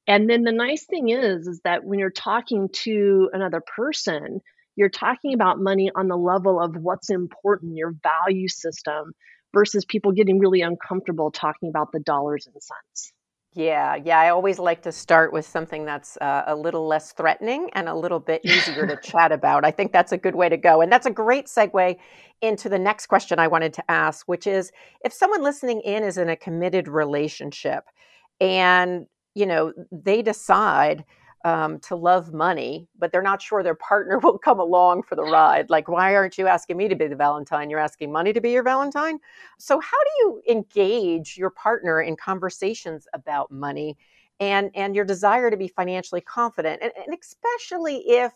And 0.06 0.28
then 0.28 0.42
the 0.42 0.52
nice 0.52 0.84
thing 0.84 1.08
is, 1.08 1.46
is 1.46 1.60
that 1.64 1.84
when 1.84 1.98
you're 1.98 2.10
talking 2.10 2.68
to 2.84 3.30
another 3.32 3.62
person, 3.62 4.40
you're 4.76 4.90
talking 4.90 5.32
about 5.32 5.58
money 5.60 5.90
on 5.94 6.08
the 6.08 6.16
level 6.16 6.60
of 6.60 6.76
what's 6.76 7.10
important, 7.10 7.76
your 7.76 7.94
value 8.02 8.48
system, 8.48 9.12
versus 9.52 9.84
people 9.84 10.12
getting 10.12 10.38
really 10.38 10.62
uncomfortable 10.62 11.30
talking 11.30 11.68
about 11.68 11.92
the 11.92 12.00
dollars 12.00 12.46
and 12.46 12.54
cents. 12.62 13.12
Yeah, 13.54 13.96
yeah. 13.96 14.18
I 14.18 14.30
always 14.30 14.58
like 14.58 14.82
to 14.82 14.92
start 14.92 15.30
with 15.30 15.44
something 15.44 15.84
that's 15.84 16.16
uh, 16.22 16.44
a 16.46 16.56
little 16.56 16.86
less 16.86 17.12
threatening 17.12 17.68
and 17.74 17.86
a 17.86 17.94
little 17.94 18.18
bit 18.18 18.40
easier 18.44 18.86
to 18.86 18.96
chat 18.96 19.30
about. 19.30 19.64
I 19.64 19.70
think 19.70 19.92
that's 19.92 20.12
a 20.12 20.16
good 20.16 20.34
way 20.34 20.48
to 20.48 20.56
go. 20.56 20.80
And 20.80 20.90
that's 20.90 21.06
a 21.06 21.10
great 21.10 21.46
segue 21.46 21.96
into 22.40 22.68
the 22.68 22.78
next 22.78 23.06
question 23.06 23.38
I 23.38 23.48
wanted 23.48 23.74
to 23.74 23.90
ask, 23.90 24.26
which 24.26 24.46
is 24.46 24.72
if 25.04 25.12
someone 25.12 25.42
listening 25.42 25.82
in 25.82 26.02
is 26.02 26.16
in 26.16 26.30
a 26.30 26.36
committed 26.36 26.88
relationship 26.88 27.84
and, 28.40 29.06
you 29.34 29.44
know, 29.44 29.72
they 29.90 30.22
decide, 30.22 31.04
um, 31.44 31.80
to 31.80 31.96
love 31.96 32.32
money, 32.32 32.88
but 32.98 33.10
they're 33.10 33.22
not 33.22 33.42
sure 33.42 33.62
their 33.62 33.74
partner 33.74 34.18
will 34.22 34.38
come 34.38 34.60
along 34.60 35.02
for 35.02 35.16
the 35.16 35.22
ride. 35.22 35.70
Like, 35.70 35.88
why 35.88 36.14
aren't 36.14 36.38
you 36.38 36.46
asking 36.46 36.76
me 36.76 36.88
to 36.88 36.94
be 36.94 37.06
the 37.06 37.16
Valentine? 37.16 37.70
You're 37.70 37.80
asking 37.80 38.12
money 38.12 38.32
to 38.32 38.40
be 38.40 38.50
your 38.50 38.62
Valentine. 38.62 39.18
So, 39.58 39.80
how 39.80 39.98
do 39.98 40.10
you 40.18 40.42
engage 40.48 41.36
your 41.36 41.50
partner 41.50 42.00
in 42.00 42.16
conversations 42.16 43.06
about 43.12 43.50
money 43.50 43.96
and 44.40 44.70
and 44.74 44.94
your 44.94 45.04
desire 45.04 45.50
to 45.50 45.56
be 45.56 45.68
financially 45.68 46.20
confident, 46.20 46.80
and, 46.82 46.92
and 46.96 47.16
especially 47.20 47.98
if 48.08 48.32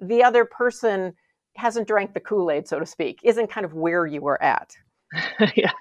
the 0.00 0.22
other 0.22 0.44
person 0.44 1.14
hasn't 1.56 1.88
drank 1.88 2.14
the 2.14 2.20
Kool 2.20 2.50
Aid, 2.50 2.68
so 2.68 2.78
to 2.78 2.86
speak, 2.86 3.20
isn't 3.22 3.50
kind 3.50 3.66
of 3.66 3.74
where 3.74 4.06
you 4.06 4.20
were 4.20 4.42
at? 4.42 4.74
yeah, 5.56 5.72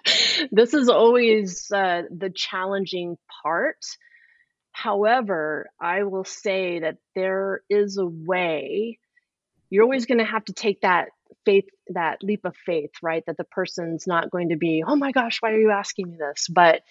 this 0.51 0.73
is 0.73 0.89
always 0.89 1.71
uh, 1.71 2.03
the 2.09 2.31
challenging 2.31 3.17
part 3.43 3.85
However, 4.83 5.69
I 5.79 6.03
will 6.03 6.23
say 6.23 6.79
that 6.79 6.97
there 7.13 7.61
is 7.69 7.97
a 7.97 8.05
way. 8.05 8.97
You're 9.69 9.83
always 9.83 10.05
going 10.05 10.19
to 10.19 10.23
have 10.23 10.45
to 10.45 10.53
take 10.53 10.81
that 10.81 11.09
faith, 11.43 11.65
that 11.89 12.23
leap 12.23 12.45
of 12.45 12.55
faith, 12.65 12.91
right? 13.01 13.21
That 13.27 13.35
the 13.35 13.43
person's 13.43 14.07
not 14.07 14.31
going 14.31 14.49
to 14.49 14.55
be, 14.55 14.81
oh 14.87 14.95
my 14.95 15.11
gosh, 15.11 15.41
why 15.41 15.51
are 15.51 15.59
you 15.59 15.71
asking 15.71 16.11
me 16.11 16.17
this? 16.17 16.47
But 16.47 16.83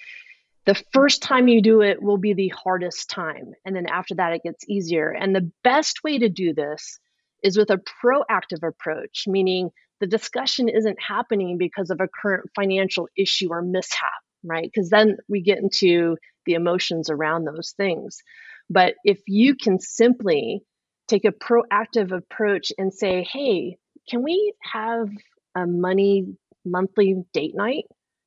the 0.66 0.74
first 0.92 1.22
time 1.22 1.48
you 1.48 1.62
do 1.62 1.80
it 1.80 2.02
will 2.02 2.18
be 2.18 2.34
the 2.34 2.48
hardest 2.48 3.08
time. 3.08 3.54
And 3.64 3.74
then 3.74 3.86
after 3.86 4.16
that, 4.16 4.34
it 4.34 4.42
gets 4.42 4.68
easier. 4.68 5.10
And 5.10 5.34
the 5.34 5.50
best 5.64 6.04
way 6.04 6.18
to 6.18 6.28
do 6.28 6.52
this 6.52 7.00
is 7.42 7.56
with 7.56 7.70
a 7.70 7.80
proactive 8.04 8.68
approach, 8.68 9.24
meaning 9.26 9.70
the 10.00 10.06
discussion 10.06 10.68
isn't 10.68 11.00
happening 11.00 11.56
because 11.56 11.88
of 11.88 12.02
a 12.02 12.08
current 12.08 12.50
financial 12.54 13.08
issue 13.16 13.48
or 13.50 13.62
mishap, 13.62 14.20
right? 14.44 14.70
Because 14.70 14.90
then 14.90 15.16
we 15.26 15.40
get 15.40 15.56
into 15.56 16.18
the 16.48 16.54
emotions 16.54 17.10
around 17.10 17.44
those 17.44 17.74
things. 17.76 18.22
But 18.70 18.94
if 19.04 19.20
you 19.28 19.54
can 19.54 19.78
simply 19.78 20.62
take 21.08 21.26
a 21.26 21.32
proactive 21.32 22.10
approach 22.10 22.72
and 22.78 22.92
say, 22.92 23.22
hey, 23.22 23.76
can 24.08 24.22
we 24.22 24.54
have 24.62 25.10
a 25.54 25.66
money 25.66 26.26
monthly 26.64 27.22
date 27.34 27.54
night 27.54 27.84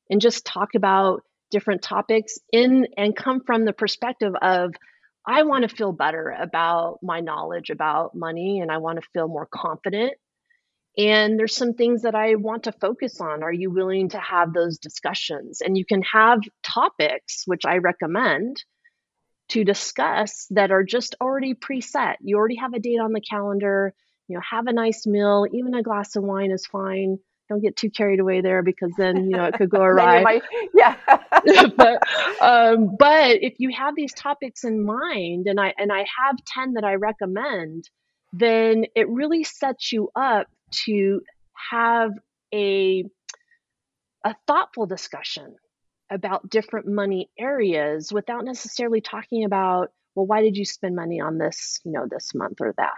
and 0.10 0.22
just 0.22 0.46
talk 0.46 0.76
about 0.76 1.24
different 1.50 1.82
topics 1.82 2.38
in 2.54 2.88
and 2.96 3.16
come 3.16 3.42
from 3.42 3.66
the 3.66 3.74
perspective 3.74 4.34
of 4.40 4.74
I 5.28 5.44
want 5.44 5.68
to 5.68 5.76
feel 5.76 5.92
better 5.92 6.30
about 6.40 7.00
my 7.02 7.20
knowledge 7.22 7.72
about 7.72 8.16
money 8.16 8.60
and 8.60 8.72
I 8.72 8.78
want 8.78 9.02
to 9.02 9.08
feel 9.14 9.28
more 9.28 9.48
confident. 9.52 10.14
And 10.98 11.40
there's 11.40 11.56
some 11.56 11.74
things 11.74 12.02
that 12.02 12.16
I 12.16 12.36
want 12.36 12.64
to 12.64 12.74
focus 12.74 13.22
on. 13.22 13.44
Are 13.44 13.52
you 13.52 13.72
willing 13.72 14.10
to 14.10 14.20
have 14.20 14.54
those 14.54 14.78
discussions? 14.78 15.62
And 15.62 15.78
you 15.78 15.86
can 15.86 16.02
have 16.02 16.40
topics, 16.64 17.44
which 17.46 17.66
I 17.66 17.78
recommend 17.78 18.64
to 19.50 19.64
discuss 19.64 20.48
that 20.52 20.72
are 20.72 20.84
just 20.84 21.16
already 21.22 21.54
preset. 21.54 22.16
You 22.22 22.38
already 22.38 22.56
have 22.56 22.74
a 22.74 22.80
date 22.80 23.00
on 23.00 23.14
the 23.14 23.22
calendar. 23.22 23.94
You 24.28 24.36
know, 24.36 24.42
have 24.50 24.68
a 24.68 24.74
nice 24.74 25.06
meal. 25.08 25.46
Even 25.52 25.74
a 25.74 25.84
glass 25.84 26.16
of 26.16 26.24
wine 26.24 26.52
is 26.52 26.66
fine. 26.66 27.20
Don't 27.50 27.62
get 27.62 27.76
too 27.76 27.90
carried 27.90 28.22
away 28.22 28.40
there 28.40 28.64
because 28.64 28.94
then 28.98 29.30
you 29.30 29.36
know 29.36 29.44
it 29.44 29.56
could 29.56 29.70
go 29.70 29.82
awry. 29.82 30.22
might, 30.24 30.44
yeah. 30.74 30.96
but 31.76 32.02
um, 32.42 32.96
but 32.98 33.44
if 33.44 33.56
you 33.60 33.74
have 33.74 33.94
these 33.94 34.14
topics 34.14 34.64
in 34.64 34.86
mind, 34.86 35.48
and 35.48 35.60
I 35.60 35.74
and 35.78 35.92
I 35.92 36.06
have 36.18 36.38
ten 36.46 36.74
that 36.74 36.86
I 36.86 36.96
recommend, 36.96 37.90
then 38.32 38.86
it 38.96 39.10
really 39.10 39.44
sets 39.44 39.92
you 39.92 40.12
up 40.16 40.48
to 40.72 41.22
have 41.72 42.12
a 42.54 43.06
a 44.24 44.36
thoughtful 44.48 44.86
discussion 44.86 45.56
about 46.12 46.50
different 46.50 46.88
money 46.88 47.30
areas 47.40 48.12
without 48.12 48.44
necessarily 48.44 49.02
talking 49.02 49.46
about 49.46 49.92
well 50.16 50.26
why 50.26 50.42
did 50.42 50.58
you 50.58 50.66
spend 50.66 50.96
money 50.96 51.20
on 51.20 51.38
this 51.38 51.80
you 51.84 51.92
know 51.92 52.06
this 52.10 52.34
month 52.34 52.60
or 52.62 52.74
that? 52.78 52.94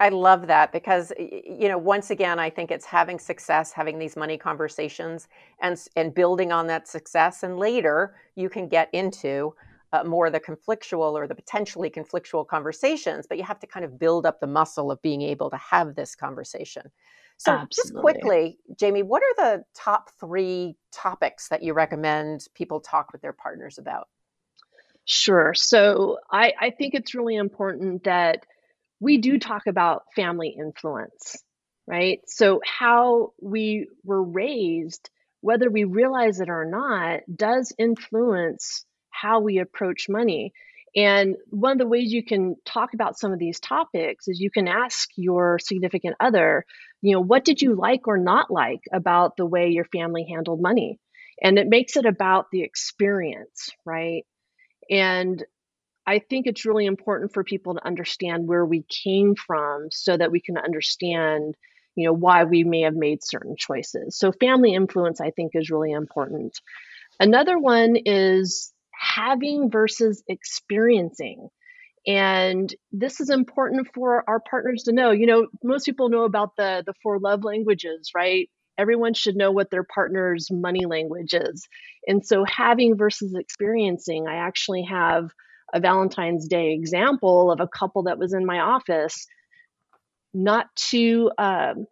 I 0.00 0.10
love 0.10 0.46
that 0.46 0.72
because 0.72 1.12
you 1.18 1.68
know 1.68 1.78
once 1.78 2.10
again 2.10 2.38
I 2.38 2.50
think 2.50 2.70
it's 2.70 2.86
having 2.86 3.18
success 3.18 3.72
having 3.72 3.98
these 3.98 4.16
money 4.16 4.38
conversations 4.38 5.28
and 5.60 5.78
and 5.96 6.14
building 6.14 6.52
on 6.52 6.66
that 6.68 6.88
success 6.88 7.42
and 7.42 7.58
later 7.58 8.14
you 8.36 8.48
can 8.48 8.68
get 8.68 8.88
into 8.92 9.54
uh, 9.92 10.04
more 10.04 10.30
the 10.30 10.40
conflictual 10.40 11.12
or 11.12 11.26
the 11.26 11.34
potentially 11.34 11.90
conflictual 11.90 12.46
conversations, 12.46 13.26
but 13.26 13.38
you 13.38 13.44
have 13.44 13.58
to 13.60 13.66
kind 13.66 13.84
of 13.84 13.98
build 13.98 14.26
up 14.26 14.40
the 14.40 14.46
muscle 14.46 14.90
of 14.90 15.00
being 15.02 15.22
able 15.22 15.50
to 15.50 15.56
have 15.56 15.94
this 15.94 16.14
conversation. 16.14 16.82
So, 17.36 17.52
Absolutely. 17.52 17.68
just 17.74 17.94
quickly, 17.94 18.58
Jamie, 18.78 19.02
what 19.02 19.22
are 19.22 19.56
the 19.56 19.64
top 19.74 20.10
three 20.18 20.76
topics 20.92 21.48
that 21.48 21.62
you 21.62 21.72
recommend 21.72 22.46
people 22.54 22.80
talk 22.80 23.12
with 23.12 23.22
their 23.22 23.32
partners 23.32 23.78
about? 23.78 24.08
Sure. 25.04 25.54
So, 25.54 26.18
I, 26.30 26.52
I 26.60 26.70
think 26.70 26.94
it's 26.94 27.14
really 27.14 27.36
important 27.36 28.04
that 28.04 28.44
we 29.00 29.18
do 29.18 29.38
talk 29.38 29.66
about 29.66 30.02
family 30.16 30.48
influence 30.48 31.36
right? 31.88 32.20
So, 32.26 32.60
how 32.64 33.32
we 33.40 33.88
were 34.04 34.22
raised, 34.22 35.10
whether 35.40 35.70
we 35.70 35.84
realize 35.84 36.38
it 36.40 36.50
or 36.50 36.66
not, 36.66 37.20
does 37.34 37.72
influence 37.78 38.84
how 39.10 39.40
we 39.40 39.58
approach 39.58 40.08
money. 40.08 40.52
And 40.96 41.36
one 41.50 41.72
of 41.72 41.78
the 41.78 41.86
ways 41.86 42.12
you 42.12 42.24
can 42.24 42.56
talk 42.64 42.94
about 42.94 43.18
some 43.18 43.32
of 43.32 43.38
these 43.38 43.60
topics 43.60 44.26
is 44.26 44.40
you 44.40 44.50
can 44.50 44.68
ask 44.68 45.08
your 45.16 45.58
significant 45.58 46.16
other, 46.18 46.64
you 47.02 47.12
know, 47.12 47.20
what 47.20 47.44
did 47.44 47.60
you 47.60 47.74
like 47.74 48.08
or 48.08 48.16
not 48.16 48.50
like 48.50 48.80
about 48.92 49.36
the 49.36 49.46
way 49.46 49.68
your 49.68 49.84
family 49.84 50.26
handled 50.28 50.60
money? 50.60 50.98
And 51.42 51.58
it 51.58 51.68
makes 51.68 51.96
it 51.96 52.06
about 52.06 52.46
the 52.50 52.62
experience, 52.62 53.70
right? 53.84 54.24
And 54.90 55.44
I 56.06 56.20
think 56.20 56.46
it's 56.46 56.64
really 56.64 56.86
important 56.86 57.34
for 57.34 57.44
people 57.44 57.74
to 57.74 57.86
understand 57.86 58.48
where 58.48 58.64
we 58.64 58.84
came 59.04 59.34
from 59.34 59.88
so 59.90 60.16
that 60.16 60.32
we 60.32 60.40
can 60.40 60.56
understand, 60.56 61.54
you 61.94 62.06
know, 62.06 62.14
why 62.14 62.44
we 62.44 62.64
may 62.64 62.80
have 62.80 62.94
made 62.94 63.22
certain 63.22 63.56
choices. 63.58 64.16
So 64.18 64.32
family 64.32 64.72
influence 64.72 65.20
I 65.20 65.30
think 65.30 65.52
is 65.54 65.70
really 65.70 65.92
important. 65.92 66.58
Another 67.20 67.58
one 67.58 67.96
is 68.06 68.72
having 68.98 69.70
versus 69.70 70.22
experiencing. 70.28 71.48
And 72.06 72.74
this 72.92 73.20
is 73.20 73.30
important 73.30 73.88
for 73.94 74.24
our 74.28 74.40
partners 74.40 74.84
to 74.84 74.92
know. 74.92 75.10
You 75.10 75.26
know, 75.26 75.46
most 75.62 75.84
people 75.84 76.08
know 76.08 76.24
about 76.24 76.56
the 76.56 76.82
the 76.86 76.94
four 77.02 77.18
love 77.18 77.44
languages, 77.44 78.10
right? 78.14 78.48
Everyone 78.78 79.12
should 79.14 79.36
know 79.36 79.50
what 79.50 79.70
their 79.70 79.82
partner's 79.82 80.48
money 80.50 80.86
language 80.86 81.34
is. 81.34 81.66
And 82.06 82.24
so 82.24 82.44
having 82.44 82.96
versus 82.96 83.34
experiencing, 83.34 84.28
I 84.28 84.36
actually 84.36 84.84
have 84.84 85.30
a 85.74 85.80
Valentine's 85.80 86.48
Day 86.48 86.72
example 86.72 87.50
of 87.50 87.60
a 87.60 87.68
couple 87.68 88.04
that 88.04 88.18
was 88.18 88.32
in 88.32 88.46
my 88.46 88.60
office 88.60 89.26
not 90.32 90.66
too 90.76 91.30
um, 91.38 91.86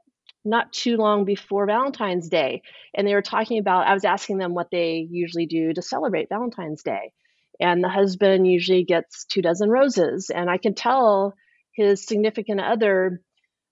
not 0.47 0.73
too 0.73 0.97
long 0.97 1.25
before 1.25 1.67
Valentine's 1.67 2.29
Day, 2.29 2.63
and 2.95 3.07
they 3.07 3.15
were 3.15 3.23
talking 3.23 3.59
about. 3.59 3.87
I 3.87 3.95
was 3.95 4.05
asking 4.05 4.39
them 4.39 4.55
what 4.55 4.71
they 4.71 5.07
usually 5.11 5.47
do 5.47 5.73
to 5.73 5.83
celebrate 5.83 6.29
Valentine's 6.29 6.83
Day, 6.83 7.13
and 7.61 7.83
the 7.83 7.89
husband 7.89 8.47
usually 8.47 8.85
gets 8.85 9.25
two 9.25 9.43
dozen 9.43 9.69
roses, 9.69 10.31
and 10.35 10.49
I 10.49 10.59
can 10.59 10.75
tell 10.75 11.35
his 11.73 12.07
significant 12.07 12.61
other 12.61 13.21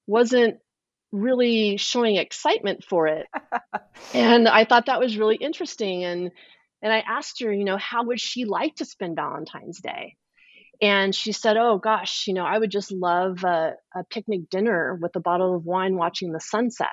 wasn't 0.07 0.59
really 1.13 1.77
showing 1.77 2.17
excitement 2.17 2.85
for 2.85 3.07
it, 3.07 3.27
and 4.15 4.49
I 4.49 4.65
thought 4.65 4.87
that 4.87 5.01
was 5.01 5.17
really 5.17 5.37
interesting 5.37 6.05
and 6.05 6.31
and 6.85 6.93
I 6.93 6.99
asked 6.99 7.41
her, 7.41 7.51
you 7.51 7.65
know, 7.65 7.79
how 7.79 8.05
would 8.05 8.21
she 8.21 8.45
like 8.45 8.75
to 8.77 8.85
spend 8.85 9.17
Valentine's 9.17 9.81
Day? 9.81 10.17
And 10.85 11.15
she 11.15 11.33
said, 11.33 11.57
oh 11.57 11.79
gosh, 11.79 12.27
you 12.29 12.35
know, 12.35 12.45
I 12.45 12.59
would 12.59 12.71
just 12.71 12.93
love 12.93 13.45
a, 13.45 13.75
a 13.97 14.05
picnic 14.11 14.51
dinner 14.51 14.99
with 15.01 15.17
a 15.17 15.21
bottle 15.21 15.57
of 15.57 15.65
wine 15.65 15.97
watching 15.97 16.33
the 16.33 16.41
sunset. 16.41 16.91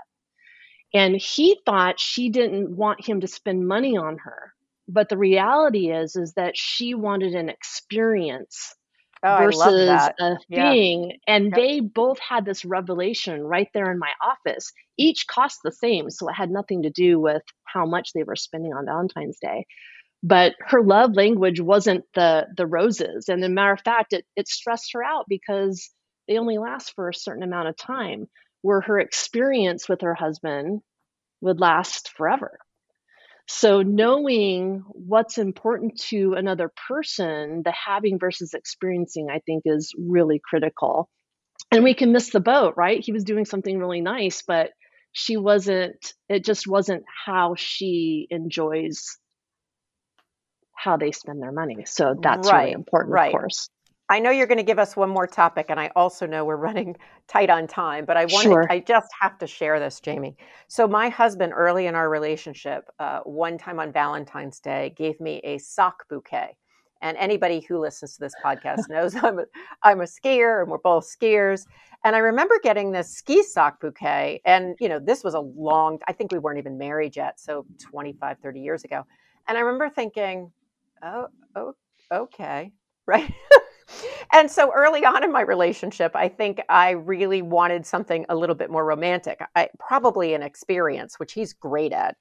And 0.94 1.16
he 1.16 1.60
thought 1.66 2.00
she 2.00 2.30
didn't 2.30 2.76
want 2.76 3.06
him 3.06 3.22
to 3.22 3.28
spend 3.28 3.68
money 3.68 3.98
on 3.98 4.18
her. 4.20 4.54
But 4.88 5.10
the 5.10 5.18
reality 5.18 5.92
is, 5.92 6.16
is 6.16 6.34
that 6.36 6.58
she 6.58 6.96
wanted 6.96 7.34
an 7.36 7.50
experience 7.50 8.76
Oh, 9.24 9.50
versus 9.50 10.10
a 10.20 10.38
Yeah. 10.50 10.76
thing. 10.78 11.20
And 11.28 11.54
Yep. 11.54 11.62
they 11.62 11.80
both 11.82 12.20
had 12.20 12.46
this 12.46 12.66
revelation 12.66 13.42
right 13.44 13.70
there 13.74 13.92
in 13.92 14.00
my 14.00 14.12
office. 14.22 14.72
Each 14.98 15.28
cost 15.28 15.60
the 15.64 15.72
same, 15.72 16.10
so 16.10 16.30
it 16.30 16.34
had 16.34 16.52
nothing 16.52 16.84
to 16.84 16.90
do 16.90 17.20
with 17.20 17.44
how 17.66 17.86
much 17.86 18.14
they 18.14 18.24
were 18.24 18.36
spending 18.36 18.74
on 18.74 18.86
Valentine's 18.86 19.40
Day. 19.42 19.66
But 20.24 20.54
her 20.60 20.84
love 20.84 21.16
language 21.16 21.60
wasn't 21.60 22.06
the 22.14 22.48
the 22.56 22.68
roses. 22.68 23.28
And 23.28 23.44
as 23.44 23.48
a 23.50 23.54
matter 23.54 23.74
of 23.74 23.82
fact, 23.82 24.14
it 24.14 24.26
it 24.36 24.48
stressed 24.48 24.94
her 24.94 25.04
out 25.04 25.26
because 25.28 25.90
they 26.28 26.38
only 26.38 26.58
last 26.58 26.94
for 26.94 27.10
a 27.10 27.14
certain 27.14 27.44
amount 27.44 27.70
of 27.70 27.78
time, 27.78 28.28
where 28.62 28.82
her 28.82 29.00
experience 29.00 29.90
with 29.90 30.02
her 30.02 30.14
husband 30.14 30.82
would 31.42 31.60
last 31.60 32.10
forever. 32.10 32.60
So, 33.48 33.82
knowing 33.82 34.84
what's 34.90 35.38
important 35.38 36.00
to 36.10 36.36
another 36.36 36.72
person, 36.88 37.64
the 37.64 37.72
having 37.74 38.20
versus 38.20 38.54
experiencing, 38.54 39.28
I 39.30 39.40
think 39.40 39.64
is 39.66 39.94
really 39.98 40.40
critical. 40.44 41.10
And 41.72 41.84
we 41.84 41.94
can 41.94 42.12
miss 42.12 42.30
the 42.30 42.40
boat, 42.40 42.76
right? 42.78 43.04
He 43.04 43.12
was 43.12 43.24
doing 43.24 43.46
something 43.46 43.78
really 43.78 44.02
nice, 44.02 44.42
but 44.42 44.72
she 45.14 45.36
wasn't, 45.38 46.14
it 46.30 46.46
just 46.46 46.68
wasn't 46.68 47.04
how 47.26 47.56
she 47.58 48.28
enjoys 48.30 49.18
how 50.84 50.98
they 50.98 51.12
spend 51.12 51.42
their 51.42 51.52
money. 51.52 51.86
So, 51.86 52.16
that's 52.22 52.52
really 52.52 52.66
Right, 52.66 52.74
important, 52.74 53.14
of 53.16 53.32
course. 53.32 53.70
I 54.10 54.20
know 54.20 54.32
you're 54.32 54.48
going 54.48 54.58
to 54.58 54.64
give 54.64 54.80
us 54.80 54.98
one 54.98 55.10
more 55.10 55.28
topic, 55.28 55.68
and 55.70 55.80
I 55.80 55.92
also 55.96 56.26
know 56.26 56.44
we're 56.44 56.56
running 56.70 56.96
tight 57.28 57.50
on 57.50 57.68
time, 57.68 58.06
but 58.06 58.18
I 58.18 58.26
wanted, 58.26 58.44
Sure. 58.50 58.68
I 58.70 58.80
just 58.80 59.10
have 59.22 59.38
to 59.40 59.48
share 59.48 59.80
this, 59.80 60.00
Jamie. 60.00 60.36
So, 60.68 60.88
my 60.88 61.10
husband, 61.10 61.54
early 61.56 61.86
in 61.86 61.96
our 61.96 62.10
relationship, 62.10 62.90
uh, 63.00 63.20
one 63.22 63.58
time 63.58 63.80
on 63.80 63.92
Valentine's 63.94 64.60
Day, 64.60 64.94
gave 64.98 65.20
me 65.22 65.40
a 65.44 65.60
sock 65.60 66.10
bouquet. 66.10 66.58
And 67.04 67.18
anybody 67.18 67.62
who 67.68 67.80
listens 67.80 68.16
to 68.16 68.20
this 68.20 68.34
podcast 68.44 68.82
knows 68.90 69.16
I'm 69.16 69.40
a, 69.40 69.46
I'm 69.84 70.02
a 70.02 70.06
skier, 70.06 70.62
and 70.62 70.72
we're 70.72 70.80
both 70.80 71.06
skiers. 71.08 71.66
And 72.04 72.16
I 72.16 72.20
remember 72.20 72.60
getting 72.64 72.92
this 72.92 73.16
ski 73.16 73.44
sock 73.44 73.80
bouquet. 73.80 74.42
And, 74.46 74.76
you 74.80 74.90
know, 74.90 75.00
this 75.00 75.24
was 75.24 75.36
a 75.36 75.40
long, 75.40 76.00
I 76.08 76.14
think 76.14 76.32
we 76.32 76.40
weren't 76.40 76.58
even 76.58 76.78
married 76.78 77.16
yet. 77.16 77.40
So 77.40 77.66
25, 77.80 78.38
30 78.42 78.60
years 78.60 78.84
ago. 78.84 79.06
And 79.48 79.58
I 79.58 79.62
remember 79.62 79.90
thinking, 79.90 80.52
oh, 81.04 81.28
oh 81.56 81.74
okay. 82.12 82.72
Right. 83.06 83.34
and 84.34 84.50
so 84.50 84.72
early 84.74 85.06
on 85.06 85.24
in 85.24 85.32
my 85.32 85.42
relationship, 85.42 86.16
I 86.16 86.30
think 86.30 86.62
I 86.70 86.92
really 86.92 87.42
wanted 87.42 87.86
something 87.86 88.26
a 88.30 88.36
little 88.36 88.56
bit 88.56 88.70
more 88.70 88.86
romantic. 88.86 89.42
I, 89.56 89.70
probably 89.80 90.34
an 90.34 90.44
experience, 90.44 91.20
which 91.20 91.34
he's 91.34 91.54
great 91.54 91.94
at. 91.94 92.18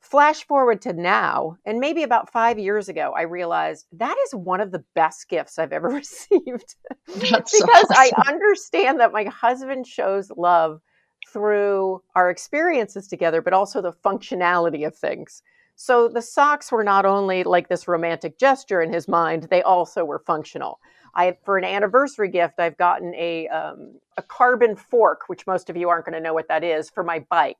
Flash 0.00 0.44
forward 0.46 0.82
to 0.82 0.92
now, 0.92 1.56
and 1.64 1.80
maybe 1.80 2.02
about 2.02 2.30
five 2.30 2.58
years 2.58 2.88
ago, 2.88 3.12
I 3.16 3.22
realized 3.22 3.86
that 3.92 4.16
is 4.26 4.34
one 4.34 4.60
of 4.60 4.70
the 4.70 4.84
best 4.94 5.28
gifts 5.28 5.58
I've 5.58 5.72
ever 5.72 5.88
received 5.88 6.76
because 7.06 7.86
I 7.90 8.12
understand 8.28 9.00
that 9.00 9.12
my 9.12 9.24
husband 9.24 9.86
shows 9.86 10.30
love 10.36 10.80
through 11.28 12.02
our 12.14 12.30
experiences 12.30 13.08
together, 13.08 13.42
but 13.42 13.52
also 13.52 13.82
the 13.82 13.92
functionality 13.92 14.86
of 14.86 14.96
things. 14.96 15.42
So 15.76 16.08
the 16.08 16.22
socks 16.22 16.72
were 16.72 16.82
not 16.82 17.04
only 17.04 17.44
like 17.44 17.68
this 17.68 17.86
romantic 17.86 18.38
gesture 18.38 18.80
in 18.80 18.92
his 18.92 19.06
mind; 19.06 19.44
they 19.50 19.62
also 19.62 20.04
were 20.04 20.18
functional. 20.18 20.80
I, 21.14 21.36
for 21.44 21.58
an 21.58 21.64
anniversary 21.64 22.30
gift, 22.30 22.58
I've 22.58 22.78
gotten 22.78 23.14
a 23.14 23.46
um, 23.48 24.00
a 24.16 24.22
carbon 24.22 24.74
fork, 24.74 25.22
which 25.28 25.46
most 25.46 25.68
of 25.68 25.76
you 25.76 25.90
aren't 25.90 26.06
going 26.06 26.14
to 26.14 26.20
know 26.20 26.34
what 26.34 26.48
that 26.48 26.64
is, 26.64 26.88
for 26.88 27.04
my 27.04 27.20
bike. 27.30 27.58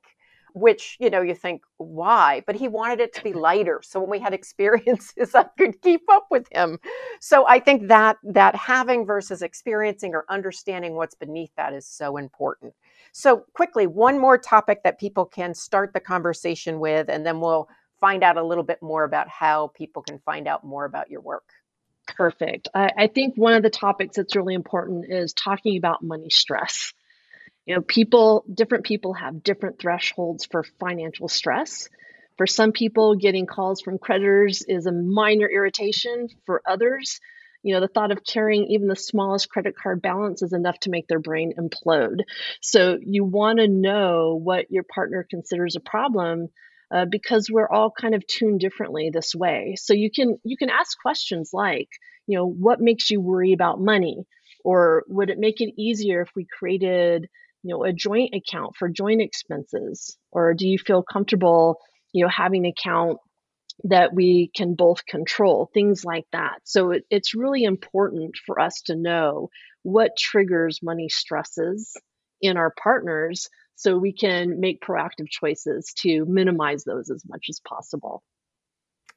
Which 0.53 0.97
you 0.99 1.11
know 1.11 1.21
you 1.21 1.35
think 1.35 1.61
why, 1.77 2.41
but 2.47 2.55
he 2.55 2.67
wanted 2.67 2.99
it 3.01 3.13
to 3.13 3.23
be 3.23 3.33
lighter, 3.33 3.81
so 3.83 3.99
when 3.99 4.09
we 4.09 4.17
had 4.19 4.33
experiences, 4.41 5.35
I 5.35 5.43
could 5.55 5.79
keep 5.83 6.01
up 6.09 6.25
with 6.31 6.47
him. 6.51 6.79
So 7.19 7.47
I 7.47 7.59
think 7.59 7.87
that 7.87 8.17
that 8.23 8.55
having 8.55 9.05
versus 9.05 9.43
experiencing 9.43 10.15
or 10.15 10.25
understanding 10.27 10.95
what's 10.95 11.13
beneath 11.13 11.51
that 11.55 11.73
is 11.73 11.85
so 11.85 12.17
important. 12.17 12.73
So 13.11 13.45
quickly, 13.53 13.85
one 13.85 14.17
more 14.17 14.39
topic 14.39 14.81
that 14.83 14.99
people 14.99 15.25
can 15.25 15.53
start 15.53 15.93
the 15.93 15.99
conversation 15.99 16.79
with, 16.79 17.09
and 17.09 17.23
then 17.23 17.39
we'll 17.41 17.69
find 17.99 18.23
out 18.23 18.37
a 18.37 18.43
little 18.43 18.63
bit 18.63 18.81
more 18.81 19.03
about 19.03 19.27
how 19.29 19.71
people 19.75 20.01
can 20.01 20.19
find 20.19 20.47
out 20.47 20.63
more 20.63 20.85
about 20.85 21.09
your 21.09 21.21
work. 21.21 21.45
Perfect. 22.07 22.69
I, 22.73 22.91
I 22.97 23.07
think 23.07 23.35
one 23.35 23.53
of 23.53 23.63
the 23.63 23.69
topics 23.69 24.15
that's 24.15 24.35
really 24.35 24.53
important 24.53 25.05
is 25.09 25.33
talking 25.33 25.77
about 25.77 26.03
money 26.03 26.29
stress. 26.29 26.93
You 27.65 27.75
know, 27.75 27.81
people, 27.81 28.45
different 28.51 28.85
people 28.85 29.13
have 29.13 29.43
different 29.43 29.79
thresholds 29.79 30.45
for 30.45 30.63
financial 30.79 31.27
stress. 31.27 31.89
For 32.37 32.47
some 32.47 32.71
people, 32.71 33.15
getting 33.15 33.45
calls 33.45 33.81
from 33.81 33.97
creditors 33.97 34.61
is 34.61 34.85
a 34.85 34.91
minor 34.91 35.49
irritation. 35.49 36.29
For 36.45 36.61
others, 36.65 37.19
you 37.63 37.73
know, 37.73 37.81
the 37.81 37.89
thought 37.89 38.11
of 38.11 38.23
carrying 38.23 38.67
even 38.67 38.87
the 38.87 38.95
smallest 38.95 39.49
credit 39.49 39.75
card 39.75 40.01
balance 40.01 40.41
is 40.41 40.53
enough 40.53 40.79
to 40.81 40.89
make 40.89 41.07
their 41.07 41.19
brain 41.19 41.53
implode. 41.59 42.21
So 42.61 42.97
you 43.01 43.25
want 43.25 43.59
to 43.59 43.67
know 43.67 44.39
what 44.41 44.71
your 44.71 44.83
partner 44.83 45.27
considers 45.29 45.75
a 45.75 45.81
problem 45.81 46.47
uh, 46.93 47.05
because 47.09 47.49
we're 47.51 47.69
all 47.69 47.91
kind 47.91 48.15
of 48.15 48.25
tuned 48.27 48.59
differently 48.59 49.09
this 49.11 49.33
way. 49.35 49.75
So 49.77 49.93
you 49.93 50.09
can 50.13 50.37
you 50.43 50.57
can 50.57 50.69
ask 50.69 50.97
questions 51.01 51.51
like, 51.53 51.89
you 52.27 52.37
know, 52.37 52.47
what 52.47 52.79
makes 52.79 53.09
you 53.09 53.19
worry 53.19 53.53
about 53.53 53.81
money, 53.81 54.25
or 54.63 55.03
would 55.07 55.29
it 55.29 55.39
make 55.39 55.61
it 55.61 55.73
easier 55.77 56.21
if 56.21 56.29
we 56.35 56.45
created 56.57 57.27
you 57.63 57.75
know 57.75 57.83
a 57.83 57.93
joint 57.93 58.33
account 58.33 58.75
for 58.77 58.89
joint 58.89 59.21
expenses? 59.21 60.17
Or 60.31 60.53
do 60.53 60.67
you 60.67 60.77
feel 60.77 61.03
comfortable 61.03 61.77
you 62.13 62.23
know 62.23 62.29
having 62.29 62.65
an 62.65 62.71
account 62.71 63.17
that 63.83 64.13
we 64.13 64.49
can 64.55 64.75
both 64.75 65.05
control? 65.05 65.69
Things 65.73 66.05
like 66.05 66.25
that. 66.31 66.59
So 66.63 66.91
it, 66.91 67.03
it's 67.09 67.35
really 67.35 67.63
important 67.63 68.35
for 68.45 68.59
us 68.59 68.81
to 68.85 68.95
know 68.95 69.49
what 69.83 70.17
triggers 70.17 70.79
money 70.81 71.09
stresses 71.09 71.93
in 72.41 72.57
our 72.57 72.73
partners 72.81 73.49
so 73.77 73.97
we 73.97 74.11
can 74.11 74.59
make 74.59 74.81
proactive 74.81 75.29
choices 75.29 75.93
to 75.99 76.25
minimize 76.25 76.83
those 76.83 77.09
as 77.09 77.23
much 77.27 77.45
as 77.49 77.61
possible 77.61 78.21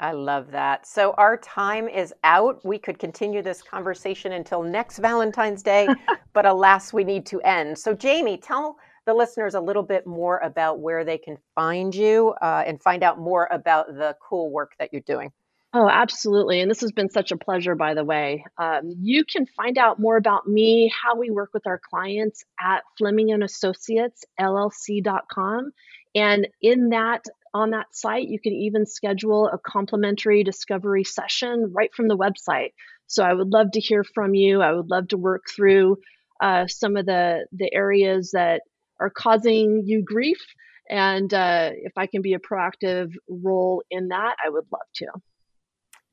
I 0.01 0.13
love 0.13 0.51
that. 0.53 0.87
So 0.87 1.13
our 1.19 1.37
time 1.37 1.87
is 1.87 2.15
out. 2.25 2.65
We 2.65 2.79
could 2.79 2.99
continue 2.99 3.43
this 3.43 3.61
conversation 3.61 4.33
until 4.33 4.63
next 4.63 4.99
Valentine's 4.99 5.63
Day, 5.63 5.89
but 6.33 6.47
alas, 6.47 6.93
we 6.93 7.05
need 7.05 7.27
to 7.27 7.41
end. 7.43 7.79
So, 7.79 7.93
Jamie, 7.93 8.39
tell 8.39 8.79
the 9.05 9.13
listeners 9.13 9.55
a 9.55 9.61
little 9.61 9.83
bit 9.83 10.07
more 10.07 10.39
about 10.39 10.81
where 10.81 11.05
they 11.05 11.19
can 11.19 11.37
find 11.55 11.95
you 11.95 12.35
uh, 12.41 12.65
and 12.67 12.81
find 12.83 13.03
out 13.03 13.19
more 13.19 13.47
about 13.51 13.89
the 13.89 14.17
cool 14.27 14.51
work 14.51 14.73
that 14.79 14.89
you're 14.91 15.03
doing. 15.03 15.31
Oh, 15.73 15.89
absolutely. 15.89 16.61
And 16.61 16.69
this 16.69 16.81
has 16.81 16.91
been 16.91 17.11
such 17.11 17.31
a 17.31 17.37
pleasure, 17.37 17.77
by 17.77 17.95
the 17.95 18.05
way. 18.05 18.45
Um, 18.59 18.93
you 19.01 19.25
can 19.25 19.47
find 19.47 19.79
out 19.79 20.01
more 20.01 20.17
about 20.17 20.49
me, 20.49 20.93
how 21.03 21.17
we 21.17 21.31
work 21.31 21.51
with 21.55 21.65
our 21.67 21.81
clients 21.91 22.43
at 22.61 22.83
Fleming 22.99 23.31
and 23.31 23.45
Associates, 23.45 24.25
LLC.com. 24.39 25.71
And 26.17 26.49
in 26.61 26.89
that, 26.89 27.25
on 27.55 27.71
that 27.71 27.87
site, 27.93 28.27
you 28.29 28.41
can 28.41 28.53
even 28.53 28.85
schedule 28.85 29.47
a 29.47 29.59
complimentary 29.59 30.43
discovery 30.43 31.05
session 31.05 31.71
right 31.73 31.95
from 31.95 32.09
the 32.09 32.19
website. 32.19 32.71
So 33.07 33.23
I 33.23 33.33
would 33.33 33.53
love 33.53 33.71
to 33.73 33.81
hear 33.81 34.03
from 34.03 34.35
you. 34.35 34.63
I 34.63 34.73
would 34.73 34.91
love 34.91 35.09
to 35.09 35.17
work 35.17 35.45
through 35.55 35.99
uh, 36.41 36.67
some 36.67 36.97
of 36.97 37.07
the, 37.07 37.47
the 37.53 37.73
areas 37.73 38.33
that 38.33 38.63
are 38.99 39.11
causing 39.11 39.85
you 39.87 40.03
grief. 40.03 40.45
And 40.89 41.33
uh, 41.33 41.71
if 41.75 41.93
I 41.97 42.07
can 42.07 42.23
be 42.23 42.35
a 42.35 42.41
proactive 42.41 43.13
role 43.29 43.85
in 43.89 44.09
that, 44.09 44.35
I 44.45 44.49
would 44.49 44.67
love 44.73 44.89
to. 44.97 45.07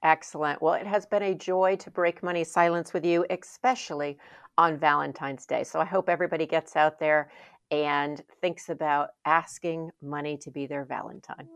Excellent. 0.03 0.61
Well, 0.61 0.75
it 0.75 0.85
has 0.85 1.05
been 1.05 1.23
a 1.23 1.33
joy 1.33 1.75
to 1.77 1.89
break 1.89 2.21
money 2.21 2.43
silence 2.43 2.93
with 2.93 3.05
you, 3.05 3.25
especially 3.29 4.17
on 4.57 4.77
Valentine's 4.77 5.45
Day. 5.45 5.63
So 5.63 5.79
I 5.79 5.85
hope 5.85 6.09
everybody 6.09 6.45
gets 6.45 6.75
out 6.75 6.99
there 6.99 7.31
and 7.71 8.23
thinks 8.41 8.69
about 8.69 9.09
asking 9.25 9.91
money 10.01 10.37
to 10.37 10.51
be 10.51 10.67
their 10.67 10.85
Valentine. 10.85 11.47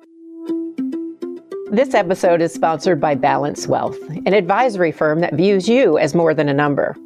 This 1.72 1.94
episode 1.94 2.42
is 2.42 2.54
sponsored 2.54 3.00
by 3.00 3.16
Balance 3.16 3.66
Wealth, 3.66 3.98
an 4.10 4.34
advisory 4.34 4.92
firm 4.92 5.22
that 5.22 5.36
views 5.36 5.70
you 5.70 5.98
as 5.98 6.14
more 6.14 6.34
than 6.34 6.50
a 6.50 6.54
number. 6.54 6.98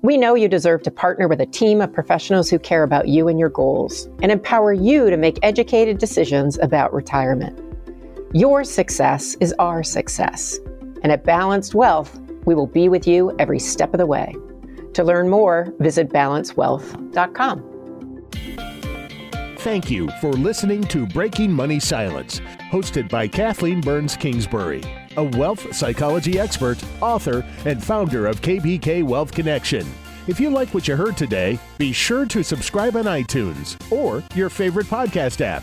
We 0.00 0.16
know 0.16 0.34
you 0.34 0.48
deserve 0.48 0.82
to 0.84 0.90
partner 0.90 1.28
with 1.28 1.42
a 1.42 1.46
team 1.46 1.82
of 1.82 1.92
professionals 1.92 2.48
who 2.48 2.58
care 2.58 2.84
about 2.84 3.08
you 3.08 3.28
and 3.28 3.38
your 3.38 3.50
goals 3.50 4.08
and 4.22 4.32
empower 4.32 4.72
you 4.72 5.10
to 5.10 5.18
make 5.18 5.38
educated 5.42 5.98
decisions 5.98 6.58
about 6.60 6.94
retirement. 6.94 7.60
Your 8.32 8.64
success 8.64 9.36
is 9.40 9.52
our 9.58 9.82
success. 9.82 10.58
And 11.04 11.12
at 11.12 11.22
Balanced 11.22 11.74
Wealth, 11.74 12.18
we 12.46 12.54
will 12.54 12.66
be 12.66 12.88
with 12.88 13.06
you 13.06 13.36
every 13.38 13.58
step 13.60 13.94
of 13.94 13.98
the 13.98 14.06
way. 14.06 14.34
To 14.94 15.04
learn 15.04 15.28
more, 15.28 15.72
visit 15.78 16.08
balancewealth.com. 16.08 17.70
Thank 19.58 19.90
you 19.90 20.08
for 20.20 20.32
listening 20.32 20.82
to 20.84 21.06
Breaking 21.06 21.52
Money 21.52 21.78
Silence, 21.80 22.40
hosted 22.70 23.08
by 23.08 23.28
Kathleen 23.28 23.80
Burns 23.80 24.16
Kingsbury, 24.16 24.82
a 25.16 25.24
wealth 25.24 25.74
psychology 25.74 26.38
expert, 26.38 26.82
author, 27.00 27.46
and 27.64 27.82
founder 27.82 28.26
of 28.26 28.40
KBK 28.40 29.02
Wealth 29.02 29.32
Connection. 29.32 29.86
If 30.26 30.40
you 30.40 30.48
like 30.50 30.72
what 30.72 30.88
you 30.88 30.96
heard 30.96 31.16
today, 31.16 31.58
be 31.76 31.92
sure 31.92 32.24
to 32.26 32.42
subscribe 32.42 32.96
on 32.96 33.04
iTunes 33.04 33.76
or 33.92 34.22
your 34.34 34.48
favorite 34.48 34.86
podcast 34.86 35.42
app 35.42 35.62